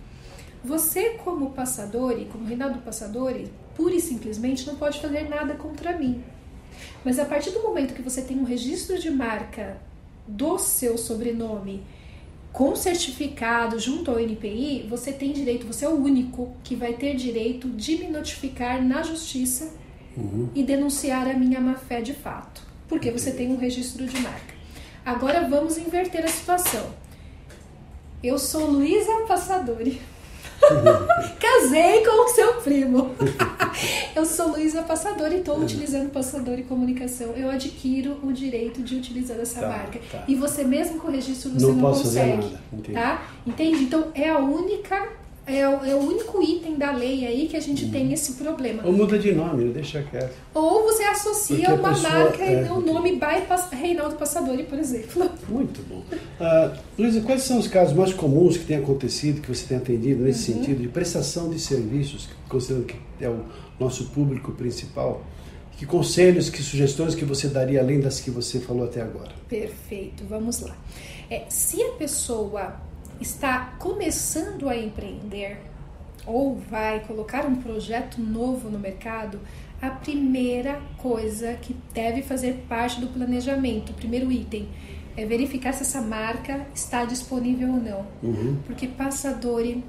Você, 0.64 1.12
como 1.24 1.52
passador, 1.52 2.20
e 2.20 2.26
como 2.26 2.46
Reinaldo 2.46 2.80
Passador, 2.80 3.34
pura 3.76 3.96
e 3.96 4.02
simplesmente 4.02 4.68
não 4.68 4.76
pode 4.76 5.00
fazer 5.00 5.28
nada 5.28 5.56
contra 5.56 5.98
mim. 5.98 6.24
Mas 7.04 7.18
a 7.18 7.26
partir 7.26 7.52
do 7.52 7.64
momento 7.64 7.94
que 7.94 8.02
você 8.02 8.22
tem 8.22 8.38
um 8.38 8.44
registro 8.44 9.00
de 9.00 9.10
marca 9.10 9.78
do 10.28 10.58
seu 10.60 10.98
sobrenome 10.98 11.84
com 12.52 12.76
certificado 12.76 13.80
junto 13.80 14.12
ao 14.12 14.20
NPI, 14.20 14.86
você 14.90 15.12
tem 15.12 15.32
direito, 15.32 15.66
você 15.66 15.86
é 15.86 15.90
o 15.90 15.96
único 15.96 16.54
que 16.64 16.76
vai 16.76 16.94
ter 16.94 17.16
direito 17.16 17.70
de 17.70 17.98
me 17.98 18.08
notificar 18.08 18.84
na 18.84 19.02
justiça 19.02 19.74
e 20.54 20.62
denunciar 20.62 21.28
a 21.28 21.34
minha 21.34 21.62
má 21.62 21.76
fé 21.76 22.02
de 22.02 22.14
fato, 22.14 22.62
porque 22.88 23.10
você 23.10 23.32
tem 23.32 23.50
um 23.50 23.58
registro 23.58 24.06
de 24.06 24.20
marca. 24.20 24.51
Agora 25.06 25.48
vamos 25.48 25.78
inverter 25.78 26.24
a 26.26 26.28
situação. 26.28 26.86
Eu 28.24 28.38
sou 28.38 28.66
Luísa 28.68 29.12
Passadori. 29.28 30.00
Casei 31.40 32.06
com 32.06 32.26
o 32.26 32.28
seu 32.28 32.54
primo. 32.62 33.16
eu 34.16 34.24
sou 34.26 34.50
Luísa 34.50 34.84
Passador 34.84 35.32
e 35.32 35.38
estou 35.38 35.58
utilizando 35.60 36.12
Passador 36.12 36.60
e 36.60 36.64
Comunicação. 36.64 37.32
Eu 37.32 37.50
adquiro 37.50 38.20
o 38.24 38.32
direito 38.32 38.84
de 38.84 38.96
utilizar 38.96 39.40
essa 39.40 39.62
Tá, 39.62 39.68
marca. 39.68 40.00
tá. 40.12 40.24
E 40.28 40.36
você 40.36 40.64
mesmo 40.64 41.00
com 41.00 41.08
o 41.08 41.12
registro 41.12 41.50
você 41.52 41.66
Não 41.66 41.74
não, 41.74 41.94
consegue. 41.94 42.58
Tá? 42.94 43.24
Entende? 43.46 43.84
Então 43.86 44.12
é 44.14 44.30
a 44.30 44.38
única. 44.38 45.10
É 45.48 45.68
o, 45.68 45.84
é 45.84 45.96
o 45.96 46.00
único 46.00 46.42
item 46.42 46.76
da 46.78 46.92
lei 46.92 47.26
aí 47.26 47.48
que 47.48 47.58
a 47.58 47.60
gente 47.60 47.86
Uhum. 47.86 47.92
tem 47.92 48.14
esse 48.14 48.34
problema. 48.34 48.84
Ou 48.86 48.94
muda 48.94 49.18
de 49.18 49.32
nome, 49.32 49.70
deixa 49.74 50.02
quieto. 50.04 50.34
Ou 50.54 50.84
você 50.84 51.04
associa 51.04 51.66
Porque 51.68 51.72
uma 51.82 51.90
pessoa- 51.90 52.10
marca 52.14 52.44
é, 52.44 52.66
e 52.68 52.70
o 52.70 52.80
nome 52.80 53.14
by 53.14 53.42
Pas- 53.48 53.70
Reinaldo 53.72 54.16
Passadori, 54.16 54.64
por 54.64 54.78
exemplo. 54.78 55.30
Muito 55.50 55.82
bom. 55.90 56.04
Ah, 56.40 56.74
Luísa, 56.98 57.22
quais 57.22 57.42
são 57.42 57.58
os 57.58 57.68
casos 57.68 57.96
mais 57.96 58.14
comuns 58.14 58.56
que 58.56 58.66
têm 58.66 58.78
acontecido, 58.78 59.42
que 59.42 59.48
você 59.54 59.66
tem 59.66 59.78
atendido 59.78 60.24
nesse 60.24 60.52
Uhum. 60.52 60.58
sentido 60.60 60.82
de 60.82 60.88
prestação 60.88 61.50
de 61.50 61.60
serviços, 61.60 62.30
considerando 62.48 62.86
que 62.86 62.96
é 63.20 63.28
o 63.30 63.44
nosso 63.80 64.06
público 64.12 64.52
principal? 64.52 65.24
Que 65.78 65.88
conselhos, 65.88 66.52
que 66.52 66.62
sugestões 66.62 67.16
que 67.16 67.26
você 67.26 67.48
daria 67.48 67.82
além 67.82 68.00
das 68.00 68.20
que 68.20 68.30
você 68.30 68.60
falou 68.60 68.84
até 68.86 69.02
agora? 69.02 69.32
Perfeito, 69.50 70.24
vamos 70.30 70.60
lá. 70.62 70.76
É, 71.28 71.46
se 71.50 71.82
a 71.82 71.90
pessoa 71.94 72.76
está 73.22 73.76
começando 73.80 74.68
a 74.68 74.76
empreender 74.76 75.62
ou 76.26 76.56
vai 76.56 77.00
colocar 77.02 77.46
um 77.46 77.56
projeto 77.56 78.22
novo 78.22 78.70
no 78.70 78.78
mercado, 78.78 79.40
a 79.82 79.90
primeira 79.90 80.80
coisa 80.98 81.54
que 81.54 81.76
deve 81.94 82.22
fazer 82.22 82.66
parte 82.70 83.00
do 83.02 83.08
planejamento, 83.08 83.92
o 83.92 83.96
primeiro 83.96 84.32
item, 84.32 84.68
é 85.18 85.26
verificar 85.26 85.74
se 85.74 85.82
essa 85.82 86.02
marca 86.02 86.68
está 86.74 87.04
disponível 87.06 87.70
ou 87.70 87.82
não. 87.82 88.06
Porque 88.66 88.88
passadori, 88.88 89.84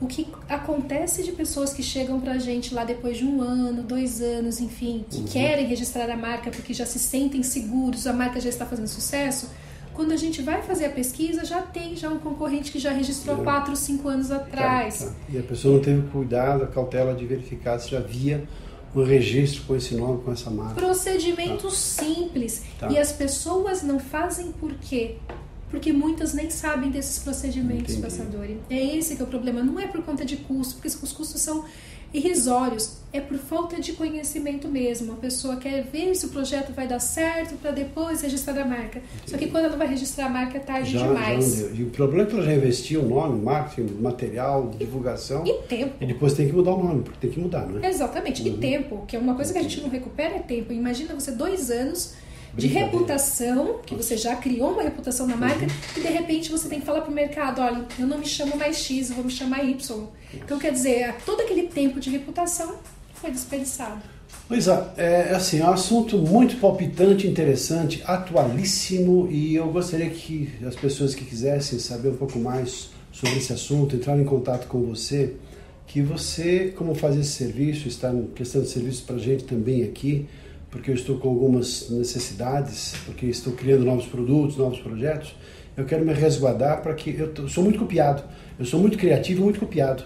o 0.00 0.06
que 0.06 0.26
acontece 0.48 1.22
de 1.22 1.32
pessoas 1.32 1.72
que 1.72 1.82
chegam 1.82 2.20
pra 2.20 2.38
gente 2.38 2.72
lá 2.72 2.84
depois 2.84 3.16
de 3.18 3.24
um 3.24 3.40
ano, 3.40 3.82
dois 3.82 4.20
anos, 4.20 4.60
enfim, 4.60 5.04
que 5.10 5.24
querem 5.24 5.66
registrar 5.66 6.08
a 6.10 6.16
marca 6.16 6.50
porque 6.50 6.72
já 6.72 6.86
se 6.86 6.98
sentem 6.98 7.42
seguros, 7.42 8.06
a 8.06 8.12
marca 8.12 8.40
já 8.40 8.48
está 8.48 8.64
fazendo 8.64 8.88
sucesso, 8.88 9.50
quando 9.94 10.12
a 10.12 10.16
gente 10.16 10.42
vai 10.42 10.62
fazer 10.62 10.86
a 10.86 10.90
pesquisa, 10.90 11.44
já 11.44 11.60
tem 11.62 11.94
já 11.96 12.08
um 12.08 12.18
concorrente 12.18 12.72
que 12.72 12.78
já 12.78 12.90
registrou 12.90 13.40
há 13.40 13.44
4, 13.44 13.76
5 13.76 14.08
anos 14.08 14.30
atrás. 14.30 14.98
Tá, 14.98 15.06
tá. 15.06 15.12
E 15.28 15.38
a 15.38 15.42
pessoa 15.42 15.74
não 15.74 15.82
teve 15.82 16.02
cuidado, 16.08 16.64
a 16.64 16.66
cautela 16.66 17.14
de 17.14 17.26
verificar 17.26 17.78
se 17.78 17.90
já 17.90 17.98
havia 17.98 18.46
um 18.94 19.02
registro 19.02 19.62
com 19.62 19.74
esse 19.74 19.94
nome, 19.94 20.22
com 20.22 20.32
essa 20.32 20.50
marca. 20.50 20.74
Procedimento 20.74 21.70
simples. 21.70 22.62
Tá. 22.78 22.90
E 22.90 22.98
as 22.98 23.12
pessoas 23.12 23.82
não 23.82 23.98
fazem 23.98 24.52
por 24.52 24.72
quê? 24.74 25.16
Porque 25.70 25.92
muitas 25.92 26.34
nem 26.34 26.50
sabem 26.50 26.90
desses 26.90 27.18
procedimentos, 27.18 27.94
Entendi. 27.94 28.02
passadori. 28.02 28.60
É 28.68 28.96
esse 28.96 29.16
que 29.16 29.22
é 29.22 29.24
o 29.24 29.28
problema. 29.28 29.62
Não 29.62 29.80
é 29.80 29.86
por 29.86 30.02
conta 30.02 30.24
de 30.24 30.36
custo, 30.36 30.74
porque 30.74 30.88
os 30.88 31.12
custos 31.12 31.40
são 31.40 31.64
irrisórios. 32.12 33.00
É 33.12 33.20
por 33.20 33.36
falta 33.36 33.78
de 33.78 33.92
conhecimento 33.92 34.68
mesmo. 34.68 35.12
A 35.12 35.16
pessoa 35.16 35.56
quer 35.56 35.82
ver 35.84 36.14
se 36.14 36.24
o 36.24 36.28
projeto 36.30 36.72
vai 36.72 36.88
dar 36.88 36.98
certo 36.98 37.56
para 37.56 37.70
depois 37.70 38.22
registrar 38.22 38.58
a 38.58 38.64
marca. 38.64 39.02
Só 39.26 39.36
que 39.36 39.48
quando 39.48 39.66
ela 39.66 39.76
vai 39.76 39.86
registrar 39.86 40.26
a 40.26 40.28
marca 40.30 40.56
é 40.56 40.60
tarde 40.60 40.92
Já, 40.92 41.06
demais. 41.06 41.58
já. 41.58 41.66
E 41.74 41.82
o 41.82 41.90
problema 41.90 42.22
é 42.22 42.26
que 42.26 42.34
ela 42.34 42.42
já 42.44 42.54
investiu 42.54 43.02
o 43.02 43.08
nome, 43.08 43.42
marketing, 43.42 43.94
material, 44.00 44.70
divulgação. 44.78 45.44
E 45.46 45.52
tempo. 45.68 45.92
E 46.00 46.06
depois 46.06 46.32
tem 46.32 46.46
que 46.46 46.54
mudar 46.54 46.72
o 46.72 46.82
nome, 46.82 47.02
porque 47.02 47.18
tem 47.20 47.30
que 47.30 47.38
mudar, 47.38 47.66
não 47.66 47.84
é? 47.84 47.88
Exatamente. 47.90 48.48
E 48.48 48.56
tempo, 48.56 49.04
que 49.06 49.14
é 49.14 49.18
uma 49.18 49.34
coisa 49.34 49.52
que 49.52 49.58
a 49.58 49.62
gente 49.62 49.80
não 49.82 49.90
recupera 49.90 50.36
é 50.36 50.38
tempo. 50.38 50.72
Imagina 50.72 51.14
você 51.14 51.32
dois 51.32 51.70
anos 51.70 52.14
de 52.54 52.66
reputação, 52.66 53.80
que 53.84 53.94
você 53.94 54.16
já 54.16 54.36
criou 54.36 54.72
uma 54.72 54.82
reputação 54.82 55.26
na 55.26 55.36
marca, 55.36 55.66
e 55.96 56.00
de 56.00 56.08
repente 56.08 56.50
você 56.50 56.68
tem 56.68 56.80
que 56.80 56.86
falar 56.86 57.00
pro 57.00 57.12
mercado, 57.12 57.60
olha, 57.60 57.84
eu 57.98 58.06
não 58.06 58.18
me 58.18 58.26
chamo 58.26 58.56
mais 58.56 58.76
X, 58.78 59.10
eu 59.10 59.16
vou 59.16 59.24
me 59.24 59.30
chamar 59.30 59.64
Y. 59.64 60.06
Então, 60.34 60.58
quer 60.58 60.72
dizer, 60.72 61.14
todo 61.24 61.40
aquele 61.40 61.68
tempo 61.68 61.98
de 61.98 62.10
reputação 62.10 62.76
foi 63.14 63.30
desperdiçado. 63.30 64.02
Pois 64.48 64.68
é, 64.68 64.92
é 64.96 65.34
assim, 65.34 65.60
é 65.60 65.64
um 65.64 65.72
assunto 65.72 66.18
muito 66.18 66.56
palpitante, 66.56 67.26
interessante, 67.26 68.02
atualíssimo 68.04 69.28
e 69.30 69.54
eu 69.54 69.70
gostaria 69.70 70.10
que 70.10 70.50
as 70.66 70.74
pessoas 70.74 71.14
que 71.14 71.24
quisessem 71.24 71.78
saber 71.78 72.10
um 72.10 72.16
pouco 72.16 72.38
mais 72.38 72.90
sobre 73.12 73.38
esse 73.38 73.52
assunto, 73.52 73.96
entrar 73.96 74.18
em 74.18 74.24
contato 74.24 74.66
com 74.66 74.82
você, 74.82 75.34
que 75.86 76.00
você, 76.00 76.72
como 76.76 76.94
faz 76.94 77.16
esse 77.16 77.30
serviço, 77.30 77.88
está 77.88 78.12
prestando 78.34 78.66
serviço 78.66 79.04
para 79.04 79.16
a 79.16 79.18
gente 79.18 79.44
também 79.44 79.84
aqui, 79.84 80.26
porque 80.72 80.90
eu 80.90 80.94
estou 80.94 81.18
com 81.18 81.28
algumas 81.28 81.90
necessidades, 81.90 82.94
porque 83.04 83.26
estou 83.26 83.52
criando 83.52 83.84
novos 83.84 84.06
produtos, 84.06 84.56
novos 84.56 84.80
projetos, 84.80 85.36
eu 85.76 85.84
quero 85.84 86.04
me 86.04 86.14
resguardar 86.14 86.82
para 86.82 86.94
que 86.94 87.10
eu 87.10 87.48
sou 87.48 87.62
muito 87.62 87.78
copiado, 87.78 88.24
eu 88.58 88.64
sou 88.64 88.80
muito 88.80 88.98
criativo, 88.98 89.44
muito 89.44 89.60
copiado. 89.60 90.02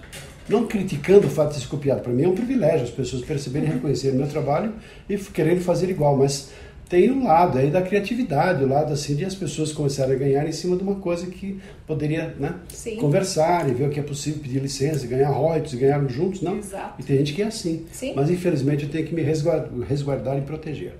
Não 0.48 0.66
criticando 0.66 1.28
o 1.28 1.30
fato 1.30 1.54
de 1.54 1.60
ser 1.60 1.68
copiado, 1.68 2.02
para 2.02 2.12
mim 2.12 2.24
é 2.24 2.28
um 2.28 2.34
privilégio 2.34 2.82
as 2.82 2.90
pessoas 2.90 3.22
perceberem 3.22 3.68
e 3.68 3.72
reconhecerem 3.72 4.16
o 4.16 4.20
meu 4.20 4.28
trabalho 4.28 4.74
e 5.08 5.16
querendo 5.16 5.60
fazer 5.60 5.88
igual, 5.88 6.16
mas 6.16 6.50
tem 6.88 7.10
um 7.10 7.24
lado 7.24 7.58
aí 7.58 7.70
da 7.70 7.82
criatividade, 7.82 8.62
o 8.62 8.68
lado 8.68 8.92
assim 8.92 9.16
de 9.16 9.24
as 9.24 9.34
pessoas 9.34 9.72
começarem 9.72 10.14
a 10.14 10.18
ganhar 10.18 10.46
em 10.46 10.52
cima 10.52 10.76
de 10.76 10.82
uma 10.82 10.96
coisa 10.96 11.26
que 11.26 11.60
poderia, 11.86 12.34
né, 12.38 12.54
Sim. 12.68 12.96
conversar 12.96 13.68
e 13.68 13.74
ver 13.74 13.88
o 13.88 13.90
que 13.90 13.98
é 13.98 14.02
possível, 14.02 14.40
pedir 14.40 14.60
licença, 14.60 15.06
ganhar 15.06 15.30
royalties, 15.30 15.74
ganhar 15.74 16.06
juntos, 16.08 16.42
não? 16.42 16.58
Exato. 16.58 17.00
E 17.00 17.02
tem 17.02 17.18
gente 17.18 17.34
que 17.34 17.42
é 17.42 17.46
assim. 17.46 17.84
Sim. 17.90 18.12
Mas 18.14 18.30
infelizmente 18.30 18.84
eu 18.84 18.90
tenho 18.90 19.06
que 19.06 19.14
me 19.14 19.22
resguardar, 19.22 19.70
resguardar 19.80 20.38
e 20.38 20.42
proteger. 20.42 20.94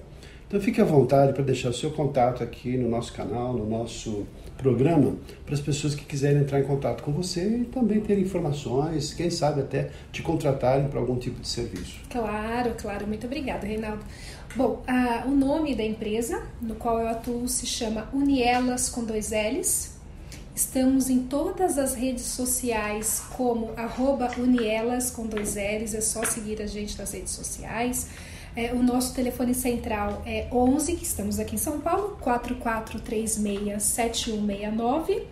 Então 0.49 0.61
fique 0.61 0.81
à 0.81 0.85
vontade 0.85 1.33
para 1.33 1.43
deixar 1.43 1.71
o 1.71 1.75
seu 1.75 1.91
contato 1.91 2.43
aqui 2.43 2.77
no 2.77 2.89
nosso 2.89 3.13
canal, 3.13 3.53
no 3.53 3.69
nosso 3.69 4.27
programa, 4.57 5.17
para 5.45 5.55
as 5.55 5.61
pessoas 5.61 5.95
que 5.95 6.05
quiserem 6.05 6.41
entrar 6.41 6.61
em 6.61 6.65
contato 6.65 7.03
com 7.03 7.13
você 7.13 7.47
e 7.47 7.65
também 7.65 8.01
ter 8.01 8.19
informações, 8.19 9.13
quem 9.13 9.29
sabe 9.29 9.61
até 9.61 9.91
te 10.11 10.23
contratarem 10.23 10.89
para 10.89 10.99
algum 10.99 11.17
tipo 11.17 11.41
de 11.41 11.49
serviço. 11.49 12.01
Claro, 12.11 12.75
claro. 12.79 13.07
Muito 13.07 13.27
obrigada, 13.27 13.67
Reinaldo. 13.67 14.05
Bom, 14.57 14.83
o 15.27 15.31
nome 15.33 15.75
da 15.75 15.85
empresa 15.85 16.43
no 16.63 16.77
qual 16.77 16.99
eu 16.99 17.09
atuo 17.09 17.47
se 17.47 17.67
chama 17.67 18.09
Unielas 18.11 18.89
com 18.89 19.05
dois 19.05 19.31
L's. 19.31 19.91
Estamos 20.55 21.11
em 21.11 21.25
todas 21.25 21.77
as 21.77 21.95
redes 21.95 22.25
sociais 22.25 23.23
como 23.37 23.75
arroba 23.77 24.31
Unielas 24.39 25.11
com 25.11 25.27
dois 25.27 25.57
L's. 25.57 25.93
É 25.93 26.01
só 26.01 26.25
seguir 26.25 26.63
a 26.63 26.67
gente 26.67 26.97
nas 26.97 27.13
redes 27.13 27.35
sociais. 27.35 28.07
É, 28.57 28.73
o 28.73 28.83
nosso 28.83 29.15
telefone 29.15 29.53
central 29.53 30.23
é 30.25 30.49
11, 30.51 30.97
que 30.97 31.05
estamos 31.05 31.39
aqui 31.39 31.57
em 31.57 31.59
São 31.59 31.79
Paulo, 31.79 32.17
4436-7169. 32.25 35.23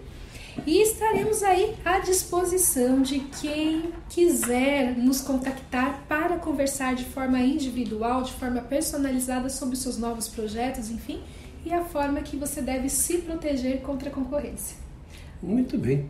E 0.66 0.80
estaremos 0.82 1.42
aí 1.42 1.74
à 1.84 1.98
disposição 1.98 3.02
de 3.02 3.20
quem 3.40 3.92
quiser 4.08 4.96
nos 4.96 5.20
contactar 5.20 6.04
para 6.08 6.36
conversar 6.38 6.94
de 6.94 7.04
forma 7.04 7.40
individual, 7.40 8.22
de 8.22 8.32
forma 8.32 8.60
personalizada 8.60 9.48
sobre 9.48 9.74
os 9.74 9.82
seus 9.82 9.98
novos 9.98 10.28
projetos, 10.28 10.90
enfim, 10.90 11.20
e 11.66 11.72
a 11.72 11.84
forma 11.84 12.20
que 12.20 12.36
você 12.36 12.62
deve 12.62 12.88
se 12.88 13.18
proteger 13.18 13.80
contra 13.80 14.08
a 14.08 14.12
concorrência. 14.12 14.76
Muito 15.42 15.76
bem. 15.76 16.08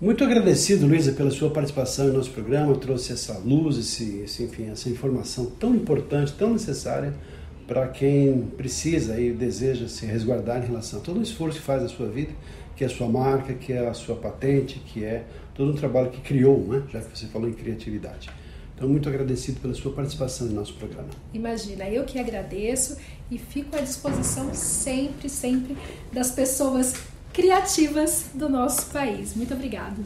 Muito 0.00 0.22
agradecido, 0.22 0.86
Luísa, 0.86 1.12
pela 1.12 1.30
sua 1.30 1.50
participação 1.50 2.08
no 2.08 2.14
nosso 2.14 2.30
programa, 2.30 2.74
trouxe 2.76 3.12
essa 3.12 3.38
luz, 3.38 3.78
esse, 3.78 4.18
esse, 4.20 4.42
enfim, 4.42 4.70
essa 4.70 4.90
informação 4.90 5.46
tão 5.46 5.74
importante, 5.74 6.32
tão 6.34 6.52
necessária 6.52 7.14
para 7.66 7.88
quem 7.88 8.42
precisa 8.56 9.18
e 9.18 9.32
deseja 9.32 9.88
se 9.88 10.06
resguardar 10.06 10.62
em 10.62 10.66
relação 10.66 11.00
a 11.00 11.02
todo 11.02 11.18
o 11.18 11.22
esforço 11.22 11.58
que 11.58 11.64
faz 11.64 11.82
na 11.82 11.88
sua 11.88 12.08
vida, 12.08 12.30
que 12.76 12.84
é 12.84 12.86
a 12.86 12.90
sua 12.90 13.08
marca, 13.08 13.54
que 13.54 13.72
é 13.72 13.88
a 13.88 13.94
sua 13.94 14.14
patente, 14.14 14.78
que 14.80 15.04
é 15.04 15.24
todo 15.54 15.72
um 15.72 15.74
trabalho 15.74 16.10
que 16.10 16.20
criou, 16.20 16.58
né? 16.68 16.82
já 16.92 17.00
que 17.00 17.18
você 17.18 17.26
falou 17.26 17.48
em 17.48 17.52
criatividade. 17.52 18.30
Então, 18.74 18.86
muito 18.86 19.08
agradecido 19.08 19.58
pela 19.60 19.72
sua 19.72 19.90
participação 19.92 20.46
no 20.48 20.52
nosso 20.52 20.74
programa. 20.74 21.08
Imagina, 21.32 21.88
eu 21.88 22.04
que 22.04 22.18
agradeço 22.18 22.98
e 23.30 23.38
fico 23.38 23.74
à 23.74 23.80
disposição 23.80 24.52
sempre, 24.52 25.30
sempre 25.30 25.74
das 26.12 26.30
pessoas 26.30 26.94
criativas 27.32 28.26
do 28.34 28.50
nosso 28.50 28.90
país. 28.90 29.34
Muito 29.34 29.54
obrigada. 29.54 29.96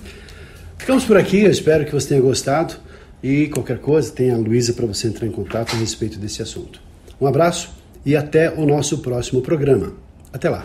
Ficamos 0.79 1.05
por 1.05 1.17
aqui, 1.17 1.41
eu 1.41 1.51
espero 1.51 1.85
que 1.85 1.93
você 1.93 2.11
tenha 2.11 2.21
gostado 2.21 2.75
e 3.23 3.49
qualquer 3.49 3.79
coisa, 3.81 4.11
tem 4.13 4.31
a 4.31 4.37
Luísa 4.37 4.73
para 4.73 4.87
você 4.87 5.09
entrar 5.09 5.27
em 5.27 5.33
contato 5.33 5.75
a 5.75 5.79
respeito 5.79 6.19
desse 6.19 6.41
assunto. 6.41 6.81
Um 7.21 7.27
abraço 7.27 7.71
e 8.07 8.17
até 8.17 8.51
o 8.51 8.65
nosso 8.65 8.99
próximo 8.99 9.43
programa. 9.43 9.93
Até 10.33 10.49
lá. 10.49 10.65